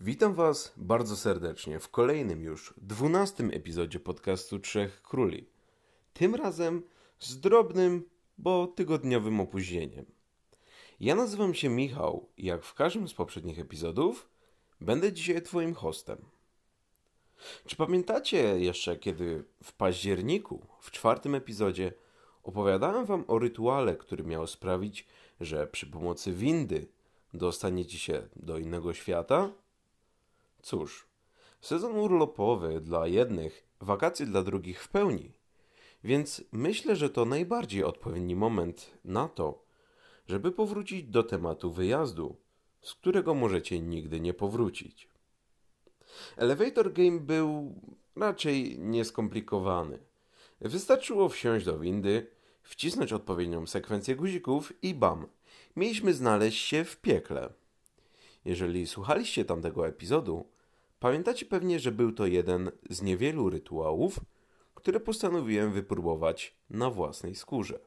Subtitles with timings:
[0.00, 5.46] Witam Was bardzo serdecznie w kolejnym już dwunastym epizodzie podcastu Trzech Króli.
[6.12, 6.82] Tym razem
[7.18, 10.04] z drobnym, bo tygodniowym opóźnieniem.
[11.00, 14.28] Ja nazywam się Michał i jak w każdym z poprzednich epizodów,
[14.80, 16.18] będę dzisiaj Twoim hostem.
[17.66, 21.92] Czy pamiętacie jeszcze, kiedy w październiku, w czwartym epizodzie,
[22.42, 25.06] opowiadałem Wam o rytuale, który miał sprawić,
[25.40, 26.88] że przy pomocy windy
[27.34, 29.52] dostaniecie się do innego świata?
[30.66, 31.06] Cóż,
[31.60, 35.32] sezon urlopowy dla jednych, wakacje dla drugich w pełni.
[36.04, 39.62] Więc myślę, że to najbardziej odpowiedni moment na to,
[40.28, 42.36] żeby powrócić do tematu wyjazdu,
[42.82, 45.08] z którego możecie nigdy nie powrócić.
[46.36, 47.74] Elevator Game był
[48.16, 49.98] raczej nieskomplikowany.
[50.60, 52.26] Wystarczyło wsiąść do windy,
[52.62, 55.26] wcisnąć odpowiednią sekwencję guzików i bam,
[55.76, 57.52] mieliśmy znaleźć się w piekle.
[58.44, 60.55] Jeżeli słuchaliście tamtego epizodu,
[60.98, 64.20] pamiętacie pewnie, że był to jeden z niewielu rytuałów,
[64.74, 67.78] które postanowiłem wypróbować na własnej skórze.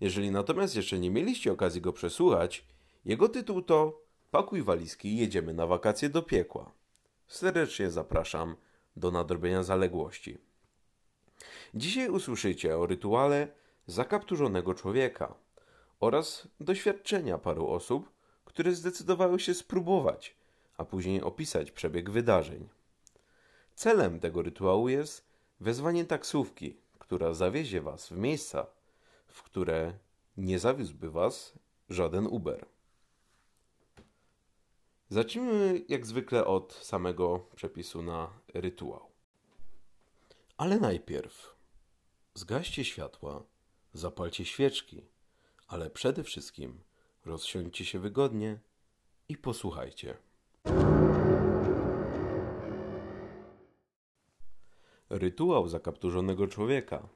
[0.00, 2.64] Jeżeli natomiast jeszcze nie mieliście okazji go przesłuchać,
[3.04, 6.72] jego tytuł to Pakuj walizki i jedziemy na wakacje do piekła.
[7.28, 8.56] Serdecznie zapraszam
[8.96, 10.38] do nadrobienia zaległości.
[11.74, 13.48] Dzisiaj usłyszycie o rytuale
[13.86, 15.34] zakapturzonego człowieka
[16.00, 18.10] oraz doświadczenia paru osób,
[18.44, 20.36] które zdecydowały się spróbować,
[20.76, 22.68] a później opisać przebieg wydarzeń.
[23.74, 25.26] Celem tego rytuału jest
[25.60, 28.66] wezwanie taksówki, która zawiezie Was w miejsca,
[29.26, 29.98] w które
[30.36, 31.52] nie zawiózłby Was
[31.88, 32.66] żaden Uber.
[35.08, 39.10] Zacznijmy jak zwykle od samego przepisu na rytuał.
[40.56, 41.54] Ale najpierw
[42.34, 43.42] zgaście światła,
[43.92, 45.04] zapalcie świeczki,
[45.68, 46.80] ale przede wszystkim
[47.24, 48.58] rozsiądźcie się wygodnie
[49.28, 50.16] i posłuchajcie.
[55.10, 57.08] Rytuał zakapturzonego człowieka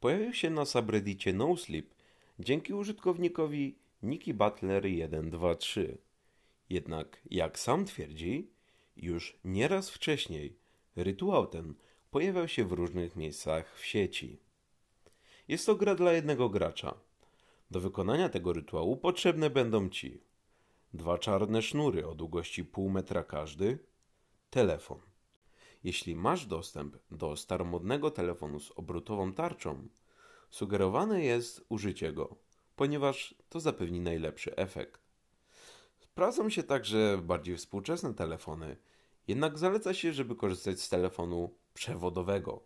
[0.00, 1.94] pojawił się na subreddicie NoSleep
[2.38, 5.98] dzięki użytkownikowi Nikki Butler 123.
[6.70, 8.50] Jednak, jak sam twierdzi,
[8.96, 10.56] już nieraz wcześniej
[10.96, 11.74] rytuał ten
[12.10, 14.38] pojawiał się w różnych miejscach w sieci.
[15.48, 16.94] Jest to gra dla jednego gracza.
[17.70, 20.20] Do wykonania tego rytuału potrzebne będą ci
[20.94, 23.78] dwa czarne sznury o długości pół metra każdy,
[24.50, 25.00] telefon.
[25.84, 29.88] Jeśli masz dostęp do staromodnego telefonu z obrotową tarczą,
[30.50, 32.36] sugerowane jest użycie go,
[32.76, 35.00] ponieważ to zapewni najlepszy efekt.
[35.98, 38.76] Sprawdzą się także bardziej współczesne telefony,
[39.28, 42.62] jednak zaleca się, żeby korzystać z telefonu przewodowego.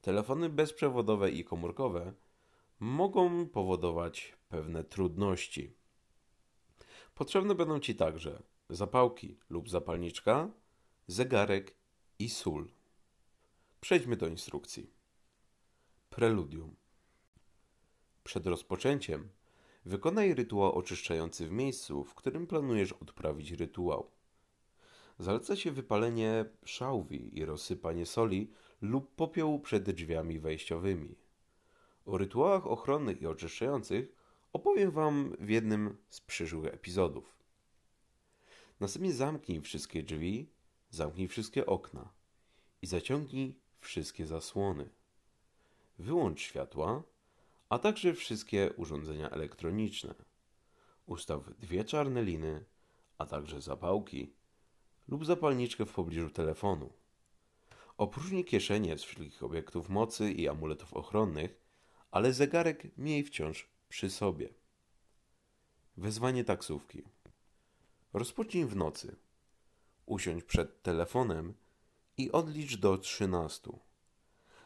[0.00, 2.12] Telefony bezprzewodowe i komórkowe
[2.80, 5.79] mogą powodować pewne trudności.
[7.20, 10.50] Potrzebne będą Ci także zapałki lub zapalniczka,
[11.06, 11.74] zegarek
[12.18, 12.70] i sól.
[13.80, 14.90] Przejdźmy do instrukcji.
[16.10, 16.76] Preludium.
[18.24, 19.28] Przed rozpoczęciem
[19.84, 24.10] wykonaj rytuał oczyszczający w miejscu, w którym planujesz odprawić rytuał.
[25.18, 31.16] Zaleca się wypalenie szałwi i rozsypanie soli lub popiołu przed drzwiami wejściowymi.
[32.06, 34.19] O rytuałach ochronnych i oczyszczających
[34.52, 37.36] opowiem Wam w jednym z przyszłych epizodów.
[38.80, 40.50] Następnie zamknij wszystkie drzwi,
[40.90, 42.12] zamknij wszystkie okna
[42.82, 44.90] i zaciągnij wszystkie zasłony.
[45.98, 47.02] Wyłącz światła,
[47.68, 50.14] a także wszystkie urządzenia elektroniczne.
[51.06, 52.64] Ustaw dwie czarne liny,
[53.18, 54.32] a także zapałki
[55.08, 56.92] lub zapalniczkę w pobliżu telefonu.
[57.96, 61.60] Opróżnij kieszenie z wszelkich obiektów mocy i amuletów ochronnych,
[62.10, 64.48] ale zegarek miej wciąż przy sobie.
[65.96, 67.02] Wezwanie taksówki.
[68.12, 69.16] Rozpocznij w nocy.
[70.06, 71.54] Usiądź przed telefonem
[72.16, 73.70] i odlicz do 13.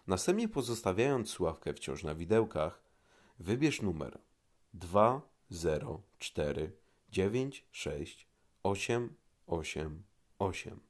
[0.07, 2.83] Następnie pozostawiając słuchawkę wciąż na widełkach,
[3.39, 4.19] wybierz numer
[4.75, 6.73] 2 0 4
[7.09, 8.29] 9 6
[8.63, 9.15] 8
[9.47, 10.03] 8
[10.39, 10.81] 8.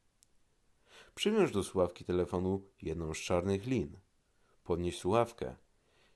[1.15, 3.97] Przywiąż do słuchawki telefonu jedną z czarnych lin.
[4.65, 5.57] Podnieś słuchawkę,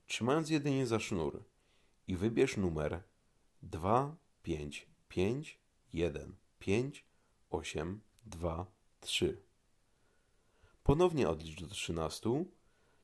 [0.06, 1.44] trzymając jedynie za sznur
[2.08, 3.02] i wybierz numer
[3.62, 5.58] 2 5 5
[5.92, 7.04] 1 5
[7.50, 8.66] 8 2
[9.00, 9.42] 3.
[10.82, 12.44] Ponownie odlicz do 13,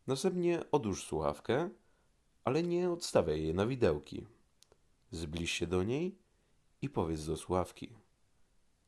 [0.06, 1.70] następnie odłóż słuchawkę,
[2.44, 4.26] ale nie odstawiaj jej na widełki.
[5.10, 6.18] Zbliż się do niej
[6.82, 7.96] i powiedz do słuchawki.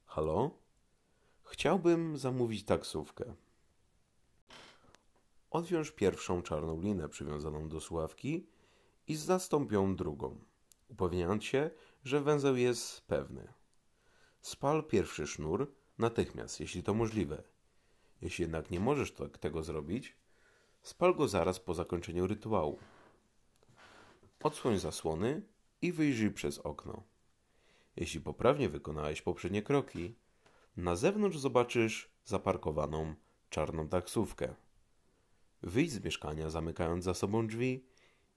[0.06, 0.50] Halo?
[1.42, 3.34] Chciałbym zamówić taksówkę.
[5.50, 8.46] Odwiąż pierwszą czarną linę przywiązaną do słuchawki
[9.06, 10.38] i zastąpią drugą,
[10.88, 11.70] upewniając się,
[12.04, 13.52] że węzeł jest pewny.
[14.40, 17.42] Spal pierwszy sznur, natychmiast, jeśli to możliwe.
[18.22, 20.16] Jeśli jednak nie możesz tego zrobić,
[20.82, 22.78] spal go zaraz po zakończeniu rytuału.
[24.42, 25.42] Odsłoń zasłony
[25.82, 27.02] i wyjrzyj przez okno.
[27.96, 30.14] Jeśli poprawnie wykonałeś poprzednie kroki,
[30.76, 33.14] na zewnątrz zobaczysz zaparkowaną
[33.50, 34.54] czarną taksówkę.
[35.62, 37.84] Wyjdź z mieszkania, zamykając za sobą drzwi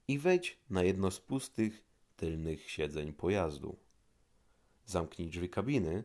[0.09, 1.83] i wejdź na jedno z pustych,
[2.17, 3.77] tylnych siedzeń pojazdu.
[4.85, 6.03] Zamknij drzwi kabiny,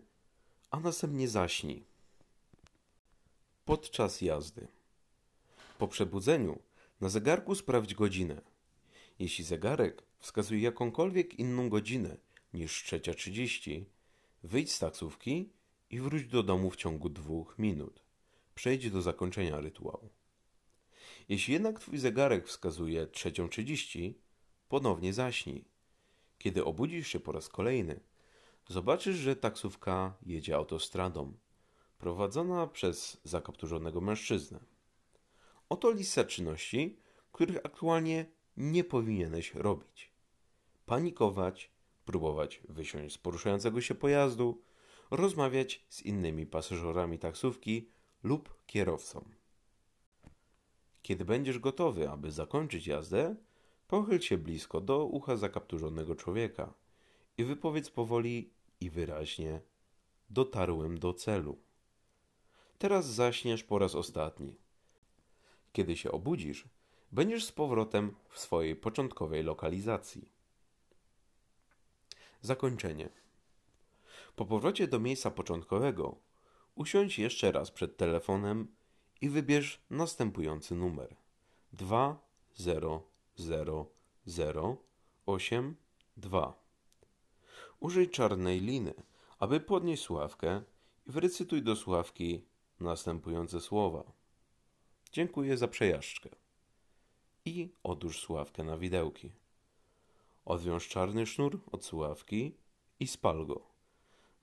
[0.71, 1.85] a następnie zaśnij.
[3.65, 4.69] Podczas jazdy.
[5.79, 6.59] Po przebudzeniu
[7.01, 8.41] na zegarku sprawdź godzinę.
[9.19, 12.17] Jeśli zegarek wskazuje jakąkolwiek inną godzinę
[12.55, 13.85] niż 3.30,
[14.43, 15.49] wyjdź z taksówki
[15.91, 18.03] i wróć do domu w ciągu dwóch minut.
[18.55, 20.09] Przejdź do zakończenia rytuału.
[21.29, 24.15] Jeśli jednak twój zegarek wskazuje 3.30,
[24.69, 25.65] ponownie zaśnij.
[26.39, 28.01] Kiedy obudzisz się po raz kolejny,
[28.69, 31.33] zobaczysz, że taksówka jedzie autostradą,
[31.99, 34.61] prowadzona przez zakapturzonego mężczyznę.
[35.69, 36.99] Oto lista czynności,
[37.33, 38.27] których aktualnie
[38.57, 40.13] nie powinieneś robić.
[40.87, 41.71] Panikować,
[42.05, 44.63] próbować wysiąść z poruszającego się pojazdu,
[45.11, 47.91] rozmawiać z innymi pasażerami taksówki
[48.23, 49.25] lub kierowcą.
[51.05, 53.37] Kiedy będziesz gotowy, aby zakończyć jazdę,
[53.89, 56.75] pochyl się blisko do ucha zakapturzonego człowieka
[57.39, 59.61] i wypowiedz powoli i wyraźnie:
[60.31, 61.59] Dotarłem do celu.
[62.79, 64.57] Teraz zaśniesz po raz ostatni.
[65.73, 66.69] Kiedy się obudzisz,
[67.13, 70.29] będziesz z powrotem w swojej początkowej lokalizacji.
[72.41, 73.09] Zakończenie.
[74.37, 76.17] Po powrocie do miejsca początkowego,
[76.75, 78.69] usiądź jeszcze raz przed telefonem
[79.21, 81.17] i wybierz następujący numer:
[81.73, 82.19] 2
[82.55, 83.03] 0
[83.37, 83.91] 0
[84.27, 84.77] 0
[85.27, 85.77] 8
[86.17, 86.65] 2.
[87.81, 88.95] Użyj czarnej liny,
[89.39, 90.63] aby podnieść słuchawkę
[91.07, 92.45] i wyrecytuj do słuchawki
[92.81, 94.13] następujące słowa.
[95.13, 96.31] Dziękuję za przejażdżkę.
[97.45, 99.33] I odłóż słuchawkę na widełki.
[100.45, 102.57] Odwiąż czarny sznur od słuchawki
[103.01, 103.67] i spal go.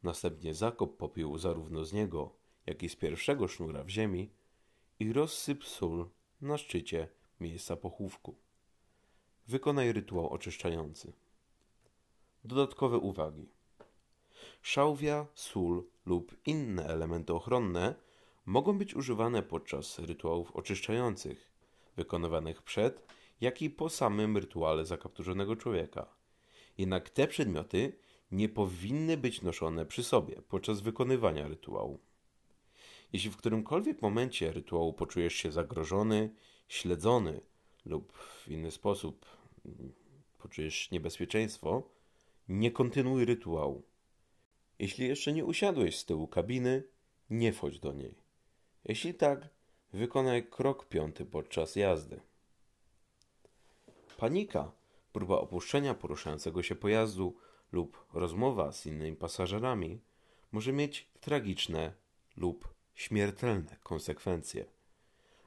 [0.04, 2.36] Następnie zakop popiół zarówno z niego,
[2.66, 4.30] jak i z pierwszego sznura w ziemi
[5.02, 6.10] i rozsyp sól
[6.42, 7.08] na szczycie
[7.40, 8.36] miejsca pochówku.
[9.48, 11.14] Wykonaj rytuał oczyszczający.
[12.44, 13.50] Dodatkowe uwagi.
[14.62, 17.96] Szałwia, sól lub inne elementy ochronne
[18.46, 21.52] mogą być używane podczas rytuałów oczyszczających,
[21.96, 23.06] wykonywanych przed,
[23.42, 26.06] jak i po samym rytuale zakapturzonego człowieka.
[26.78, 27.98] Jednak te przedmioty
[28.32, 32.00] nie powinny być noszone przy sobie podczas wykonywania rytuału.
[33.14, 36.30] Jeśli w którymkolwiek momencie rytuału poczujesz się zagrożony,
[36.68, 37.42] śledzony
[37.86, 39.26] lub w inny sposób
[40.38, 41.84] poczujesz niebezpieczeństwo,
[42.50, 43.84] nie kontynuuj rytuału.
[44.80, 46.84] Jeśli jeszcze nie usiadłeś z tyłu kabiny,
[47.30, 48.16] nie wchodź do niej.
[48.86, 49.50] Jeśli tak,
[49.94, 52.22] wykonaj krok piąty podczas jazdy.
[54.18, 54.72] Panika,
[55.14, 57.38] próba opuszczenia poruszającego się pojazdu
[57.72, 60.00] lub rozmowa z innymi pasażerami
[60.52, 61.94] może mieć tragiczne
[62.38, 64.66] lub śmiertelne konsekwencje.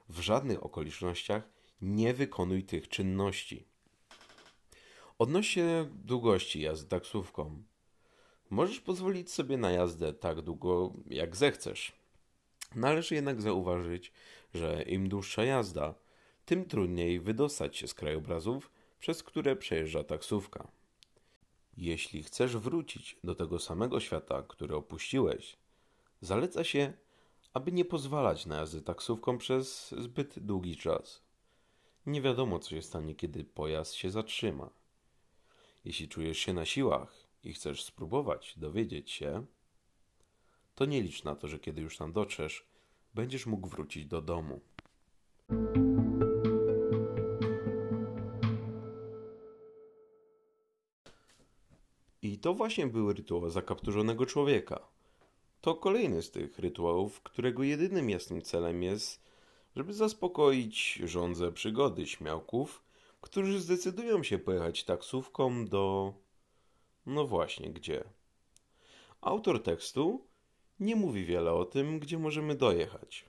[0.09, 1.49] W żadnych okolicznościach
[1.81, 3.65] nie wykonuj tych czynności.
[5.17, 7.63] Odnośnie długości jazdy taksówką.
[8.49, 11.91] Możesz pozwolić sobie na jazdę tak długo, jak zechcesz.
[12.75, 14.11] Należy jednak zauważyć,
[14.53, 15.95] że im dłuższa jazda,
[16.45, 20.67] tym trudniej wydostać się z krajobrazów, przez które przejeżdża taksówka.
[21.77, 25.57] Jeśli chcesz wrócić do tego samego świata, który opuściłeś,
[26.21, 26.93] zaleca się,
[27.55, 31.21] aby nie pozwalać na jazdę taksówką przez zbyt długi czas.
[32.05, 34.69] Nie wiadomo, co się stanie, kiedy pojazd się zatrzyma.
[35.85, 39.45] Jeśli czujesz się na siłach i chcesz spróbować dowiedzieć się,
[40.75, 42.65] to nie licz na to, że kiedy już tam dotrzesz,
[43.13, 44.61] będziesz mógł wrócić do domu.
[52.21, 54.87] I to właśnie były rytuały zakapturzonego człowieka.
[55.65, 59.21] To kolejny z tych rytuałów, którego jedynym jasnym celem jest,
[59.75, 62.83] żeby zaspokoić żądzę przygody śmiałków,
[63.21, 66.13] którzy zdecydują się pojechać taksówką do.
[67.05, 68.03] No właśnie, gdzie?
[69.21, 70.27] Autor tekstu
[70.79, 73.25] nie mówi wiele o tym, gdzie możemy dojechać.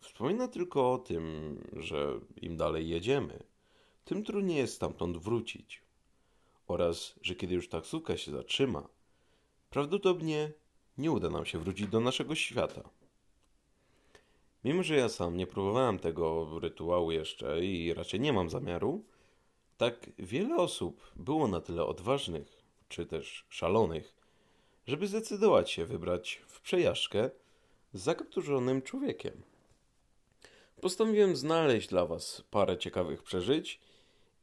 [0.00, 3.42] Wspomina tylko o tym, że im dalej jedziemy,
[4.04, 5.82] tym trudniej jest stamtąd wrócić.
[6.66, 8.88] Oraz, że kiedy już taksówka się zatrzyma,
[9.70, 10.61] prawdopodobnie
[10.98, 12.82] nie uda nam się wrócić do naszego świata.
[14.64, 19.04] Mimo, że ja sam nie próbowałem tego rytuału jeszcze i raczej nie mam zamiaru,
[19.76, 24.14] tak wiele osób było na tyle odważnych, czy też szalonych,
[24.86, 27.30] żeby zdecydować się wybrać w przejażdżkę
[27.92, 29.42] z zakapturzonym człowiekiem.
[30.80, 33.80] Postanowiłem znaleźć dla Was parę ciekawych przeżyć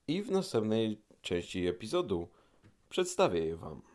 [0.08, 2.27] i w następnej części epizodu
[2.89, 3.88] przedstawię je Wam.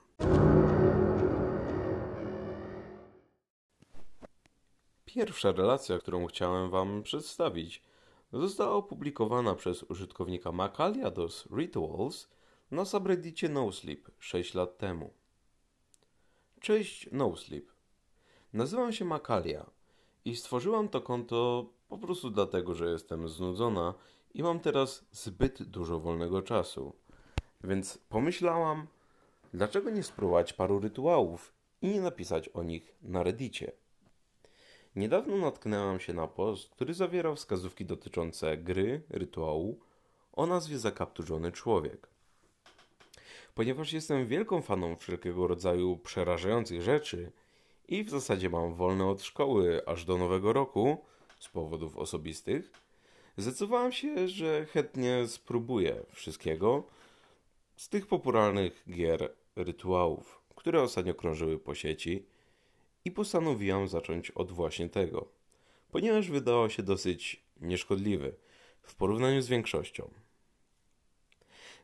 [5.14, 7.82] Pierwsza relacja, którą chciałem Wam przedstawić,
[8.32, 12.28] została opublikowana przez użytkownika Macaliados Rituals
[12.70, 15.10] na subreddicie NoSleep 6 lat temu.
[16.60, 17.72] Cześć NoSleep.
[18.52, 19.70] Nazywam się Makalia
[20.24, 23.94] i stworzyłam to konto po prostu dlatego, że jestem znudzona
[24.34, 26.92] i mam teraz zbyt dużo wolnego czasu.
[27.64, 28.86] Więc pomyślałam,
[29.52, 31.52] dlaczego nie spróbować paru rytuałów
[31.82, 33.83] i nie napisać o nich na reddicie.
[34.96, 39.80] Niedawno natknęłam się na post, który zawierał wskazówki dotyczące gry, rytuału
[40.32, 42.08] o nazwie Zakapturzony Człowiek.
[43.54, 47.32] Ponieważ jestem wielką faną wszelkiego rodzaju przerażających rzeczy
[47.88, 50.98] i w zasadzie mam wolne od szkoły aż do nowego roku
[51.38, 52.72] z powodów osobistych,
[53.36, 56.84] zdecydowałam się, że chętnie spróbuję wszystkiego
[57.76, 62.26] z tych popularnych gier rytuałów, które ostatnio krążyły po sieci
[63.04, 65.28] i postanowiłam zacząć od właśnie tego,
[65.90, 68.34] ponieważ wydało się dosyć nieszkodliwy
[68.82, 70.10] w porównaniu z większością.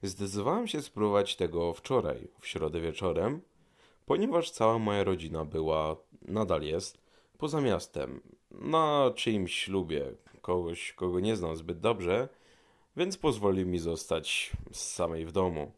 [0.03, 3.41] Zdecydowałem się spróbować tego wczoraj, w środę wieczorem,
[4.07, 6.99] ponieważ cała moja rodzina była, nadal jest,
[7.39, 12.29] poza miastem, na czyimś ślubie, kogoś, kogo nie znam zbyt dobrze,
[12.97, 15.73] więc pozwolił mi zostać samej w domu.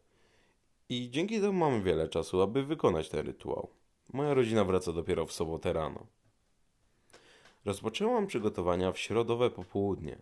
[0.89, 3.69] I dzięki temu mam wiele czasu, aby wykonać ten rytuał.
[4.13, 6.05] Moja rodzina wraca dopiero w sobotę rano.
[7.65, 10.21] Rozpoczęłam przygotowania w środowe popołudnie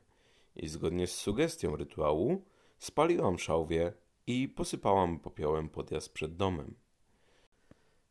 [0.56, 2.42] i zgodnie z sugestią rytuału
[2.80, 3.94] spaliłam szałwię
[4.28, 6.76] i posypałam popiołem podjazd przed domem.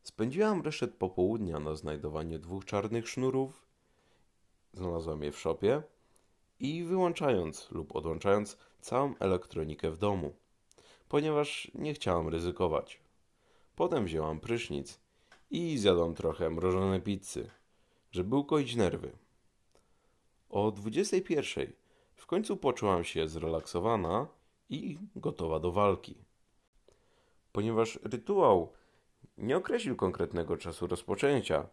[0.03, 3.65] Spędziłam resztę popołudnia na znajdowaniu dwóch czarnych sznurów,
[4.73, 5.83] znalazłam je w szopie
[6.59, 10.33] i wyłączając lub odłączając całą elektronikę w domu,
[11.09, 12.99] ponieważ nie chciałam ryzykować.
[13.75, 15.00] Potem wzięłam prysznic
[15.51, 17.49] i zjadłam trochę mrożone pizzy,
[18.11, 19.11] żeby ukoić nerwy.
[20.49, 21.73] O 21
[22.15, 24.27] w końcu poczułam się zrelaksowana
[24.69, 26.15] i gotowa do walki.
[27.51, 28.73] Ponieważ rytuał
[29.37, 31.67] nie określił konkretnego czasu rozpoczęcia,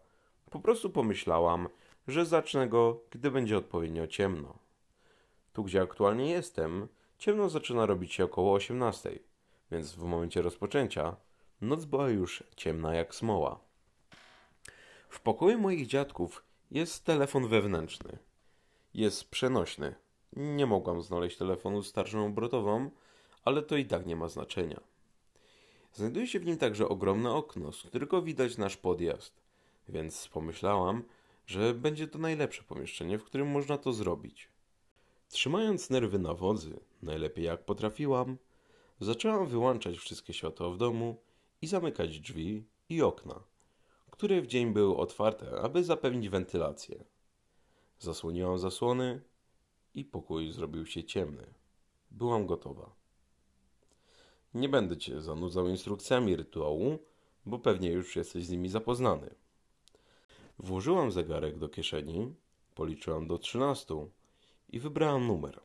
[0.51, 1.69] po prostu pomyślałam,
[2.09, 4.59] że zacznę go, gdy będzie odpowiednio ciemno.
[5.53, 9.19] Tu, gdzie aktualnie jestem, ciemno zaczyna robić się około 18,
[9.71, 11.17] więc w momencie rozpoczęcia
[11.61, 13.68] noc była już ciemna jak smoła.
[15.09, 18.19] W pokoju moich dziadków jest telefon wewnętrzny.
[18.95, 19.95] Jest przenośny.
[20.37, 22.91] Nie mogłam znaleźć telefonu z starszą obrotową,
[23.45, 24.81] ale to i tak nie ma znaczenia.
[25.93, 29.33] Znajduje się w nim także ogromne okno, z którego widać nasz podjazd,
[29.89, 31.03] więc pomyślałam,
[31.47, 34.49] że będzie to najlepsze pomieszczenie, w którym można to zrobić.
[35.29, 38.37] Trzymając nerwy na wodzy, najlepiej jak potrafiłam,
[39.01, 41.17] zaczęłam wyłączać wszystkie światła w domu
[41.63, 43.41] i zamykać drzwi i okna
[44.19, 47.05] które w dzień były otwarte, aby zapewnić wentylację.
[47.99, 49.21] Zasłoniłam zasłony
[49.95, 51.47] i pokój zrobił się ciemny.
[52.11, 52.95] Byłam gotowa.
[54.55, 56.99] Nie będę cię zanudzał instrukcjami rytuału,
[57.47, 59.35] bo pewnie już jesteś z nimi zapoznany.
[60.59, 62.35] Włożyłam zegarek do kieszeni,
[62.75, 64.11] policzyłam do trzynastu
[64.69, 65.61] i wybrałam numer.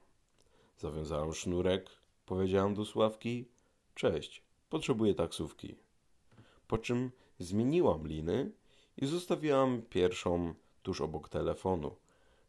[0.77, 1.89] Zawiązałam sznurek,
[2.25, 3.45] powiedziałam do Sławki:
[3.95, 5.75] Cześć, potrzebuję taksówki.
[6.67, 8.51] Po czym Zmieniłam liny
[8.97, 11.95] i zostawiłam pierwszą tuż obok telefonu,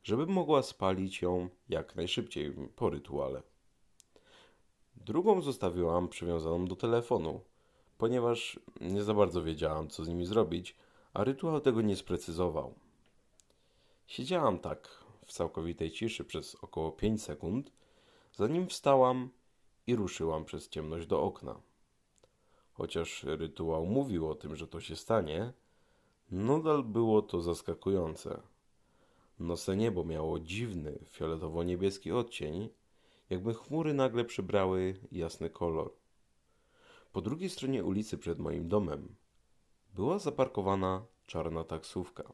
[0.02, 3.42] żeby mogła spalić ją jak najszybciej po rytuale.
[4.96, 7.40] Drugą zostawiłam przywiązaną do telefonu,
[7.98, 10.76] ponieważ nie za bardzo wiedziałam, co z nimi zrobić,
[11.14, 12.74] a rytuał tego nie sprecyzował.
[14.06, 17.72] Siedziałam tak w całkowitej ciszy przez około 5 sekund,
[18.32, 19.30] zanim wstałam
[19.86, 21.60] i ruszyłam przez ciemność do okna.
[22.74, 25.52] Chociaż rytuał mówił o tym, że to się stanie,
[26.30, 28.42] nadal było to zaskakujące.
[29.38, 32.68] Nose niebo miało dziwny, fioletowo-niebieski odcień,
[33.30, 35.92] jakby chmury nagle przybrały jasny kolor.
[37.12, 39.14] Po drugiej stronie ulicy przed moim domem
[39.94, 42.32] była zaparkowana czarna taksówka.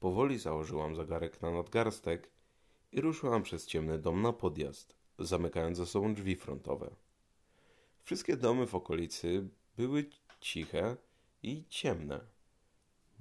[0.00, 2.30] Powoli założyłam zegarek na nadgarstek
[2.92, 6.90] i ruszyłam przez ciemny dom na podjazd, zamykając za sobą drzwi frontowe.
[8.10, 10.96] Wszystkie domy w okolicy były ciche
[11.42, 12.20] i ciemne.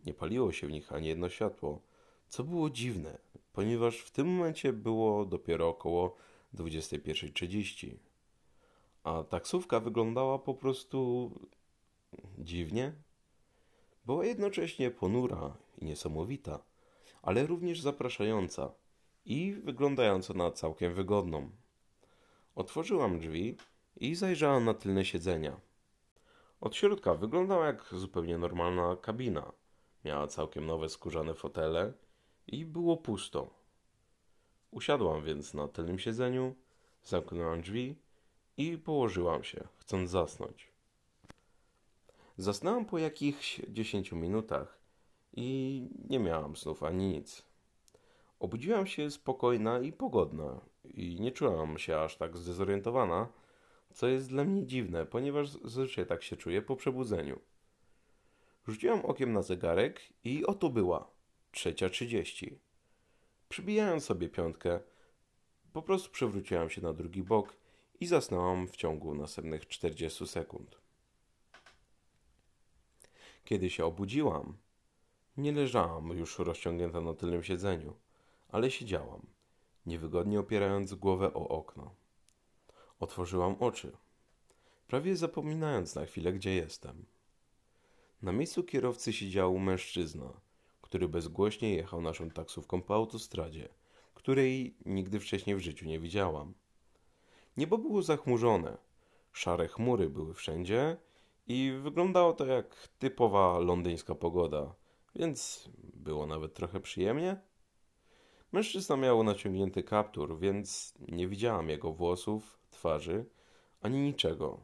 [0.06, 1.82] Nie paliło się w nich ani jedno światło,
[2.30, 3.18] co było dziwne,
[3.54, 6.18] ponieważ w tym momencie było dopiero około
[6.54, 7.96] 21.30.
[9.04, 11.32] A taksówka wyglądała po prostu
[12.38, 12.94] dziwnie.
[14.06, 16.64] Była jednocześnie ponura i niesamowita,
[17.22, 18.72] ale również zapraszająca
[19.26, 21.50] i wyglądająca na całkiem wygodną.
[22.56, 23.58] Otworzyłam drzwi
[23.96, 25.60] i zajrzałam na tylne siedzenia.
[26.62, 29.52] Od środka wyglądała jak zupełnie normalna kabina.
[30.06, 31.94] Miała całkiem nowe skórzane fotele
[32.48, 33.50] i było pusto.
[34.72, 36.56] Usiadłam więc na tylnym siedzeniu,
[37.04, 37.96] zamknęłam drzwi
[38.58, 40.72] i położyłam się, chcąc zasnąć.
[42.38, 44.80] Zasnęłam po jakichś dziesięciu minutach
[45.34, 47.44] i nie miałam snów ani nic.
[48.40, 53.28] Obudziłam się spokojna i pogodna i nie czułam się aż tak zdezorientowana,
[53.94, 57.40] co jest dla mnie dziwne, ponieważ zazwyczaj tak się czuję po przebudzeniu.
[58.68, 61.12] Rzuciłam okiem na zegarek i oto była
[61.52, 62.60] trzecia trzydzieści.
[63.50, 64.80] Przybijając sobie piątkę,
[65.74, 67.56] po prostu przewróciłam się na drugi bok
[68.00, 70.82] i zasnęłam w ciągu następnych 40 sekund.
[73.46, 74.58] Kiedy się obudziłam,
[75.38, 77.94] nie leżałam już rozciągnięta na tylnym siedzeniu,
[78.50, 79.26] ale siedziałam,
[79.86, 81.96] niewygodnie opierając głowę o okno.
[83.00, 83.92] Otworzyłam oczy,
[84.88, 87.06] prawie zapominając na chwilę, gdzie jestem.
[88.22, 90.42] Na miejscu kierowcy siedział mężczyzna,
[90.82, 93.70] który bezgłośnie jechał naszą taksówką po autostradzie,
[94.14, 96.54] której nigdy wcześniej w życiu nie widziałam.
[97.58, 98.78] Niebo było zachmurzone,
[99.32, 100.98] szare chmury były wszędzie
[101.48, 104.76] i wyglądało to jak typowa londyńska pogoda,
[105.16, 107.42] więc było nawet trochę przyjemnie.
[108.52, 113.26] Mężczyzna miał naciągnięty kaptur, więc nie widziałam jego włosów, twarzy
[113.82, 114.60] ani niczego,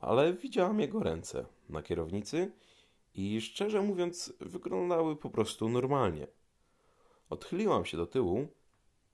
[0.00, 2.52] ale widziałam jego ręce na kierownicy
[3.14, 6.26] i szczerze mówiąc wyglądały po prostu normalnie.
[7.30, 8.46] Odchyliłam się do tyłu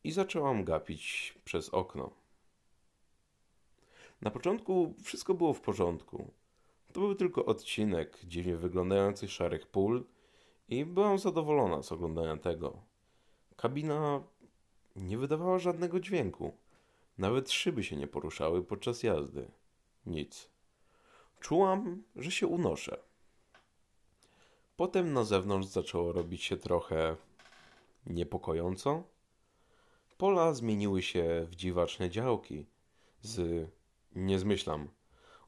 [0.04, 2.10] i zaczęłam gapić przez okno.
[4.20, 6.30] Na początku wszystko było w porządku.
[6.92, 10.04] To był tylko odcinek dziwnie wyglądających szarych pól
[10.68, 12.82] i byłam zadowolona z oglądania tego.
[13.56, 14.22] Kabina
[14.96, 16.52] nie wydawała żadnego dźwięku.
[17.20, 19.50] Nawet szyby się nie poruszały podczas jazdy.
[20.06, 20.50] Nic.
[21.40, 22.98] Czułam, że się unoszę.
[24.76, 27.16] Potem na zewnątrz zaczęło robić się trochę
[28.06, 29.02] niepokojąco.
[30.18, 32.66] Pola zmieniły się w dziwaczne działki
[33.22, 33.68] z,
[34.14, 34.88] nie zmyślam,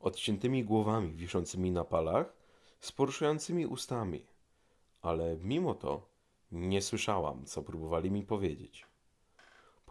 [0.00, 2.32] odciętymi głowami wiszącymi na palach,
[2.80, 4.26] z poruszającymi ustami.
[5.02, 6.06] Ale mimo to
[6.50, 8.91] nie słyszałam, co próbowali mi powiedzieć.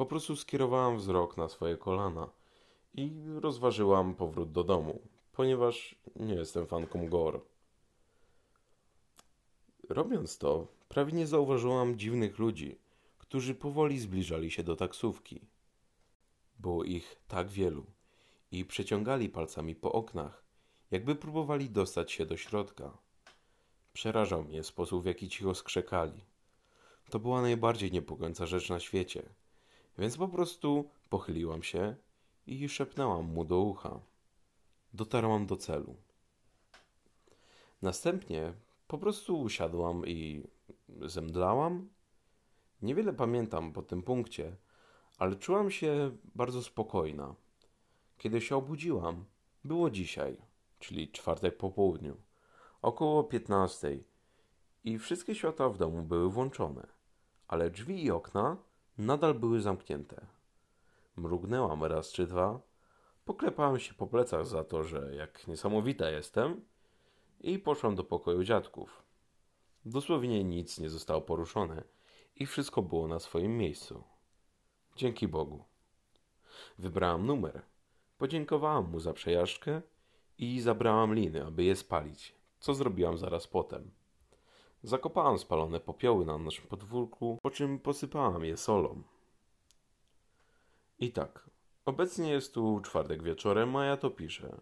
[0.01, 2.29] Po prostu skierowałam wzrok na swoje kolana
[2.93, 7.39] i rozważyłam powrót do domu, ponieważ nie jestem fanką gore.
[9.89, 12.79] Robiąc to, prawie nie zauważyłam dziwnych ludzi,
[13.17, 15.41] którzy powoli zbliżali się do taksówki.
[16.59, 17.85] Było ich tak wielu
[18.51, 20.43] i przeciągali palcami po oknach,
[20.91, 22.97] jakby próbowali dostać się do środka.
[23.93, 26.21] Przerażał mnie sposób, w jaki cicho skrzekali.
[27.09, 29.23] To była najbardziej niepokojąca rzecz na świecie,
[30.01, 31.95] więc po prostu pochyliłam się
[32.47, 33.99] i szepnęłam mu do ucha.
[34.93, 35.95] Dotarłam do celu.
[37.81, 38.53] Następnie
[38.87, 40.43] po prostu usiadłam i
[40.89, 41.89] zemdlałam.
[42.81, 44.55] Niewiele pamiętam po tym punkcie,
[45.17, 47.35] ale czułam się bardzo spokojna.
[48.17, 49.25] Kiedy się obudziłam,
[49.63, 50.37] było dzisiaj,
[50.79, 52.17] czyli czwartek po południu,
[52.81, 54.03] około piętnastej
[54.83, 56.87] i wszystkie światła w domu były włączone,
[57.47, 60.25] ale drzwi i okna nadal były zamknięte.
[61.15, 62.59] Mrugnęłam raz czy dwa,
[63.25, 66.61] poklepałam się po plecach za to, że jak niesamowita jestem
[67.39, 69.03] i poszłam do pokoju dziadków.
[69.85, 71.83] Dosłownie nic nie zostało poruszone
[72.35, 74.03] i wszystko było na swoim miejscu.
[74.95, 75.63] Dzięki Bogu.
[76.79, 77.61] Wybrałam numer,
[78.17, 79.81] podziękowałam mu za przejażdżkę
[80.37, 83.91] i zabrałam liny, aby je spalić, co zrobiłam zaraz potem.
[84.83, 89.03] Zakopałam spalone popioły na naszym podwórku, po czym posypałam je solą.
[90.99, 91.49] I tak,
[91.85, 94.57] obecnie jest tu czwartek wieczorem, a ja to piszę.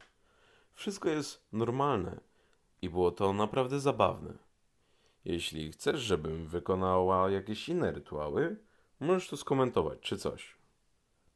[0.73, 2.19] Wszystko jest normalne
[2.81, 4.33] i było to naprawdę zabawne.
[5.25, 8.57] Jeśli chcesz, żebym wykonała jakieś inne rytuały,
[8.99, 10.55] możesz to skomentować czy coś.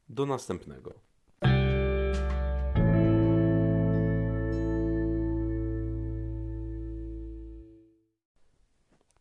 [0.08, 0.94] Do następnego.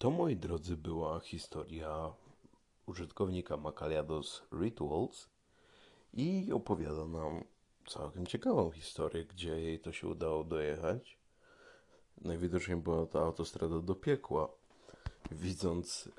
[0.04, 2.14] To, moi drodzy, była historia
[2.86, 5.30] użytkownika Macaliados Rituals
[6.14, 7.44] i opowiada nam
[7.88, 11.18] całkiem ciekawą historię, gdzie jej to się udało dojechać.
[12.22, 14.50] Najwidoczniej była to autostrada do piekła.
[15.32, 16.10] Widząc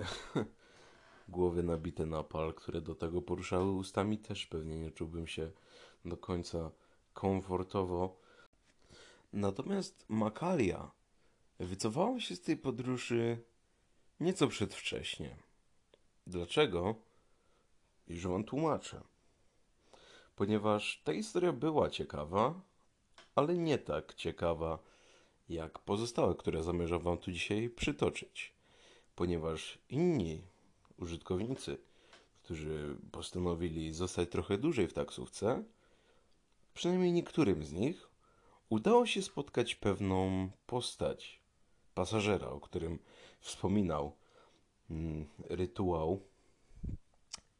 [1.29, 5.51] głowy nabite na pal, które do tego poruszały ustami, też pewnie nie czułbym się
[6.05, 6.71] do końca
[7.15, 8.17] komfortowo.
[9.33, 10.91] Natomiast Makalia
[11.59, 13.45] wycofała się z tej podróży
[14.21, 15.37] nieco przedwcześnie.
[16.27, 16.95] Dlaczego?
[18.09, 19.01] Już wam tłumaczę.
[20.37, 22.61] Ponieważ ta historia była ciekawa,
[23.35, 24.79] ale nie tak ciekawa
[25.49, 28.55] jak pozostałe, które zamierzam wam tu dzisiaj przytoczyć.
[29.15, 30.43] Ponieważ inni
[30.97, 31.79] użytkownicy,
[32.43, 35.65] którzy postanowili zostać trochę dłużej w taksówce,
[36.75, 38.09] przynajmniej niektórym z nich,
[38.69, 41.44] udało się spotkać pewną postać
[41.95, 42.99] pasażera, o którym
[43.41, 44.17] wspominał
[44.91, 46.21] mm, rytuał.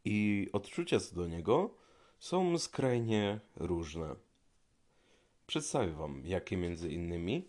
[0.05, 1.71] I odczucia co do niego
[2.19, 4.17] są skrajnie różne.
[5.47, 7.49] Przedstawię Wam, jakie między innymi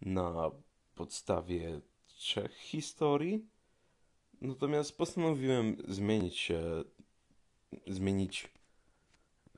[0.00, 0.50] na
[0.94, 3.46] podstawie trzech historii.
[4.40, 6.84] Natomiast postanowiłem zmienić się,
[7.86, 8.48] zmienić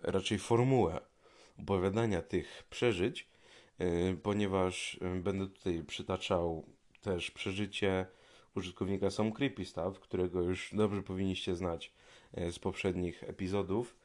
[0.02, 1.00] raczej formułę
[1.58, 3.28] opowiadania tych przeżyć,
[4.22, 6.66] ponieważ yy, będę tutaj przytaczał
[7.00, 8.06] też przeżycie
[8.54, 11.92] użytkownika Some Creepy Stuff, którego już dobrze powinniście znać
[12.36, 13.96] yy, z poprzednich epizodów.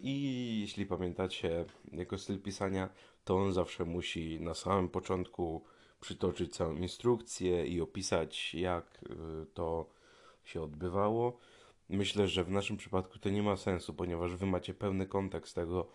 [0.00, 2.88] I jeśli pamiętacie jego styl pisania,
[3.24, 5.64] to on zawsze musi na samym początku
[6.00, 9.04] przytoczyć całą instrukcję i opisać, jak
[9.54, 9.90] to
[10.44, 11.38] się odbywało.
[11.88, 15.90] Myślę, że w naszym przypadku to nie ma sensu, ponieważ wy macie pełny kontekst tego,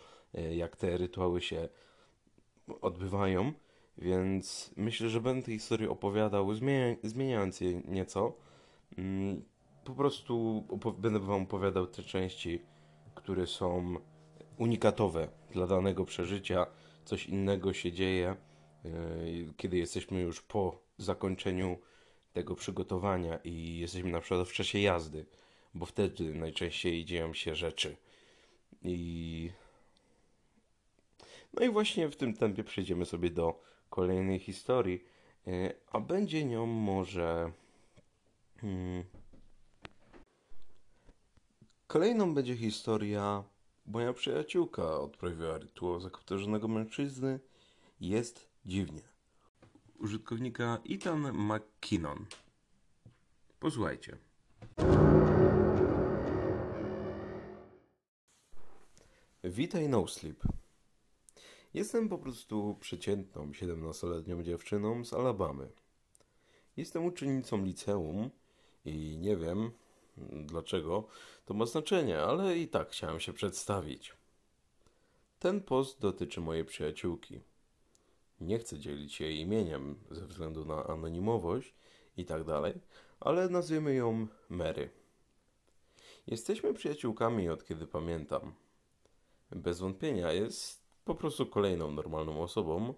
[0.51, 1.69] jak te rytuały się
[2.81, 3.53] odbywają,
[3.97, 8.33] więc myślę, że będę tej historii opowiadał, zmienia, zmieniając je nieco.
[8.97, 9.43] Mm,
[9.83, 10.63] po prostu
[10.97, 12.61] będę wam opowiadał te części,
[13.15, 13.95] które są
[14.57, 16.65] unikatowe dla danego przeżycia.
[17.05, 18.35] Coś innego się dzieje,
[18.85, 18.89] e,
[19.57, 21.77] kiedy jesteśmy już po zakończeniu
[22.33, 25.25] tego przygotowania i jesteśmy na przykład w czasie jazdy
[25.73, 27.97] bo wtedy najczęściej dzieją się rzeczy.
[28.83, 29.51] I.
[31.53, 35.03] No i właśnie w tym tempie przejdziemy sobie do kolejnej historii,
[35.47, 37.51] e, a będzie nią może.
[38.61, 39.03] Hmm,
[41.87, 43.43] kolejną będzie historia.
[43.85, 47.39] Moja przyjaciółka odprawiła rytuał zakapturzonego mężczyzny.
[48.01, 49.01] Jest dziwnie.
[49.99, 52.25] Użytkownika Ethan McKinnon.
[53.59, 54.17] Posłuchajcie.
[59.43, 60.43] Witaj No Sleep.
[61.73, 65.71] Jestem po prostu przeciętną 17-letnią dziewczyną z Alabamy.
[66.77, 68.29] Jestem uczennicą liceum
[68.85, 69.71] i nie wiem
[70.31, 71.07] dlaczego
[71.45, 74.13] to ma znaczenie, ale i tak chciałem się przedstawić.
[75.39, 77.41] Ten post dotyczy mojej przyjaciółki.
[78.41, 81.73] Nie chcę dzielić jej imieniem ze względu na anonimowość
[82.17, 82.73] i tak dalej,
[83.19, 84.89] ale nazwiemy ją Mary.
[86.27, 88.53] Jesteśmy przyjaciółkami od kiedy pamiętam
[89.51, 92.93] bez wątpienia jest po prostu kolejną normalną osobą,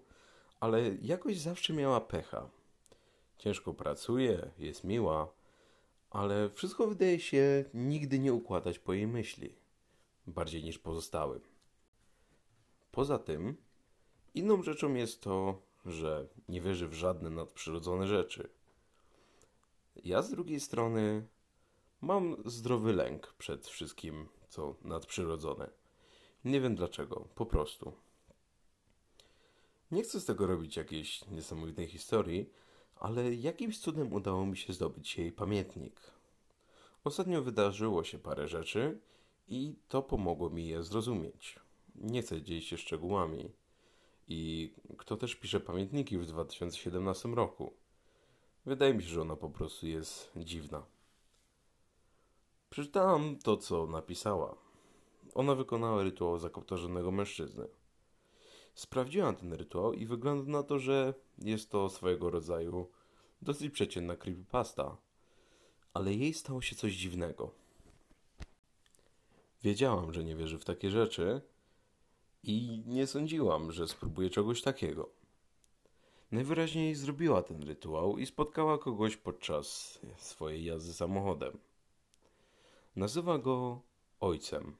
[0.60, 2.48] ale jakoś zawsze miała pecha.
[3.38, 5.32] Ciężko pracuje, jest miła,
[6.10, 9.54] ale wszystko wydaje się nigdy nie układać po jej myśli,
[10.26, 11.40] bardziej niż pozostałym.
[12.90, 13.56] Poza tym,
[14.34, 18.48] inną rzeczą jest to, że nie wierzy w żadne nadprzyrodzone rzeczy.
[20.04, 21.26] Ja z drugiej strony
[22.00, 25.81] mam zdrowy lęk przed wszystkim, co nadprzyrodzone.
[26.44, 27.92] Nie wiem dlaczego, po prostu.
[29.90, 32.50] Nie chcę z tego robić jakiejś niesamowitej historii,
[32.96, 36.00] ale jakimś cudem udało mi się zdobyć jej pamiętnik.
[37.04, 39.00] Ostatnio wydarzyło się parę rzeczy
[39.48, 41.58] i to pomogło mi je zrozumieć.
[41.94, 43.52] Nie chcę dzielić się szczegółami.
[44.28, 47.72] I kto też pisze pamiętniki w 2017 roku?
[48.66, 50.86] Wydaje mi się, że ona po prostu jest dziwna.
[52.70, 54.71] Przeczytałam to, co napisała.
[55.34, 57.68] Ona wykonała rytuał zakapturzonego mężczyzny.
[58.74, 62.90] Sprawdziłam ten rytuał i wygląda na to, że jest to swojego rodzaju
[63.42, 64.96] dosyć przeciętna creepypasta.
[65.94, 67.50] Ale jej stało się coś dziwnego.
[69.62, 71.40] Wiedziałam, że nie wierzy w takie rzeczy
[72.42, 75.10] i nie sądziłam, że spróbuje czegoś takiego.
[76.32, 81.58] Najwyraźniej zrobiła ten rytuał i spotkała kogoś podczas swojej jazdy samochodem.
[82.96, 83.80] Nazywa go
[84.20, 84.76] ojcem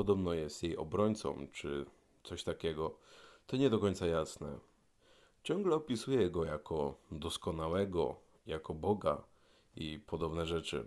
[0.00, 1.86] podobno jest jej obrońcą, czy
[2.24, 2.98] coś takiego,
[3.46, 4.58] to nie do końca jasne.
[5.42, 9.24] Ciągle opisuje go jako doskonałego, jako Boga
[9.76, 10.84] i podobne rzeczy.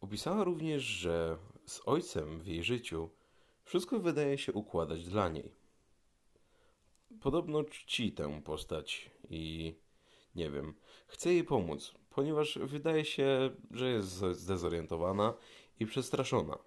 [0.00, 3.10] Opisała również, że z ojcem w jej życiu
[3.64, 5.52] wszystko wydaje się układać dla niej.
[7.20, 9.74] Podobno czci tę postać i
[10.34, 10.74] nie wiem,
[11.06, 15.34] chce jej pomóc, ponieważ wydaje się, że jest zdezorientowana
[15.80, 16.58] i przestraszona.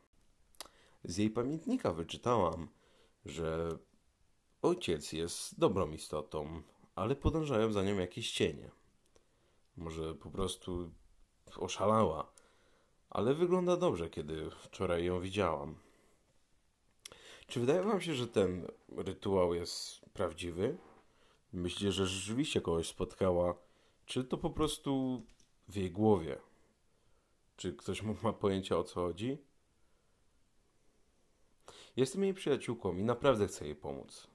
[1.04, 2.68] Z jej pamiętnika wyczytałam,
[3.26, 3.78] że
[4.62, 6.62] ojciec jest dobrą istotą,
[6.96, 8.72] ale podążają za nią jakieś cienie.
[9.78, 10.92] Może po prostu
[11.56, 12.32] oszalała,
[13.10, 15.76] ale wygląda dobrze, kiedy wczoraj ją widziałam.
[17.48, 20.78] Czy wydaje wam się, że ten rytuał jest prawdziwy?
[21.54, 23.56] Myślicie, że rzeczywiście kogoś spotkała,
[24.06, 25.22] czy to po prostu
[25.68, 26.40] w jej głowie?
[27.58, 29.38] Czy ktoś ma pojęcie o co chodzi?
[32.00, 34.28] Jestem jej przyjaciółką i naprawdę chcę jej pomóc.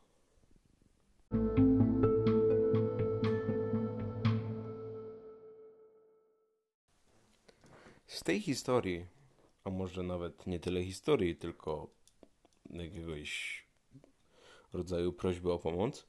[8.06, 9.06] Z tej historii,
[9.64, 11.90] a może nawet nie tyle historii, tylko
[12.70, 13.64] jakiegoś
[14.72, 16.06] rodzaju prośby o pomoc,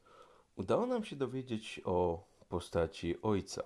[0.56, 3.64] udało nam się dowiedzieć o postaci ojca.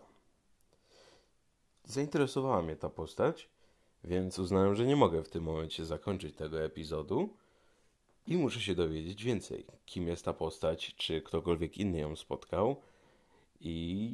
[1.84, 3.50] Zainteresowała mnie ta postać,
[4.04, 7.38] więc uznałem, że nie mogę w tym momencie zakończyć tego epizodu
[8.30, 12.82] i muszę się dowiedzieć więcej, kim jest ta postać, czy ktokolwiek inny ją spotkał
[13.62, 14.12] i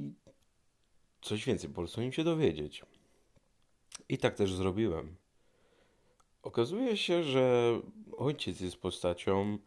[1.21, 2.83] coś więcej, po prostu im się dowiedzieć.
[4.09, 5.15] I tak też zrobiłem.
[6.43, 7.75] Okazuje się, że
[8.17, 9.57] ojciec jest postacią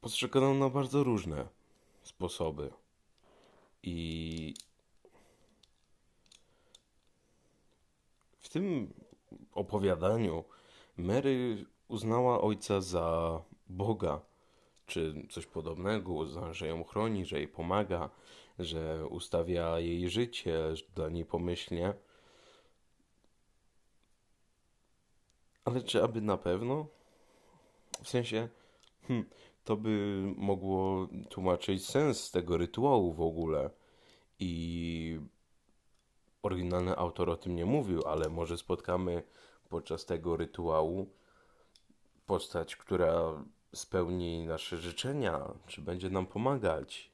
[0.00, 1.48] postrzeganą na bardzo różne
[2.02, 2.70] sposoby.
[3.82, 4.54] I
[8.40, 8.92] w tym
[9.52, 10.44] opowiadaniu
[10.96, 14.20] Mary uznała ojca za Boga,
[14.86, 18.10] czy coś podobnego, że ją chroni, że jej pomaga,
[18.58, 20.58] że ustawia jej życie
[20.94, 21.94] dla niej pomyślnie.
[25.64, 26.86] Ale czy aby na pewno?
[28.02, 28.48] W sensie,
[29.08, 29.28] hmm,
[29.64, 33.70] to by mogło tłumaczyć sens tego rytuału w ogóle.
[34.38, 35.20] I
[36.42, 39.22] oryginalny autor o tym nie mówił, ale może spotkamy
[39.68, 41.19] podczas tego rytuału
[42.30, 47.10] postać, która spełni nasze życzenia, czy będzie nam pomagać.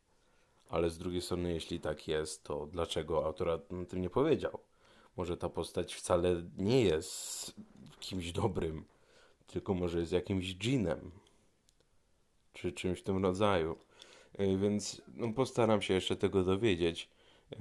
[0.69, 4.59] Ale z drugiej strony, jeśli tak jest, to dlaczego autor o tym nie powiedział?
[5.17, 7.55] Może ta postać wcale nie jest
[8.01, 8.85] kimś dobrym,
[9.47, 11.11] tylko może jest jakimś dżinem,
[12.53, 13.77] czy czymś w tym rodzaju.
[14.39, 17.11] E, więc no, postaram się jeszcze tego dowiedzieć.
[17.53, 17.57] E,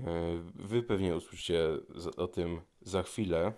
[0.56, 1.70] wy pewnie usłyszycie
[2.18, 3.54] o tym za chwilę,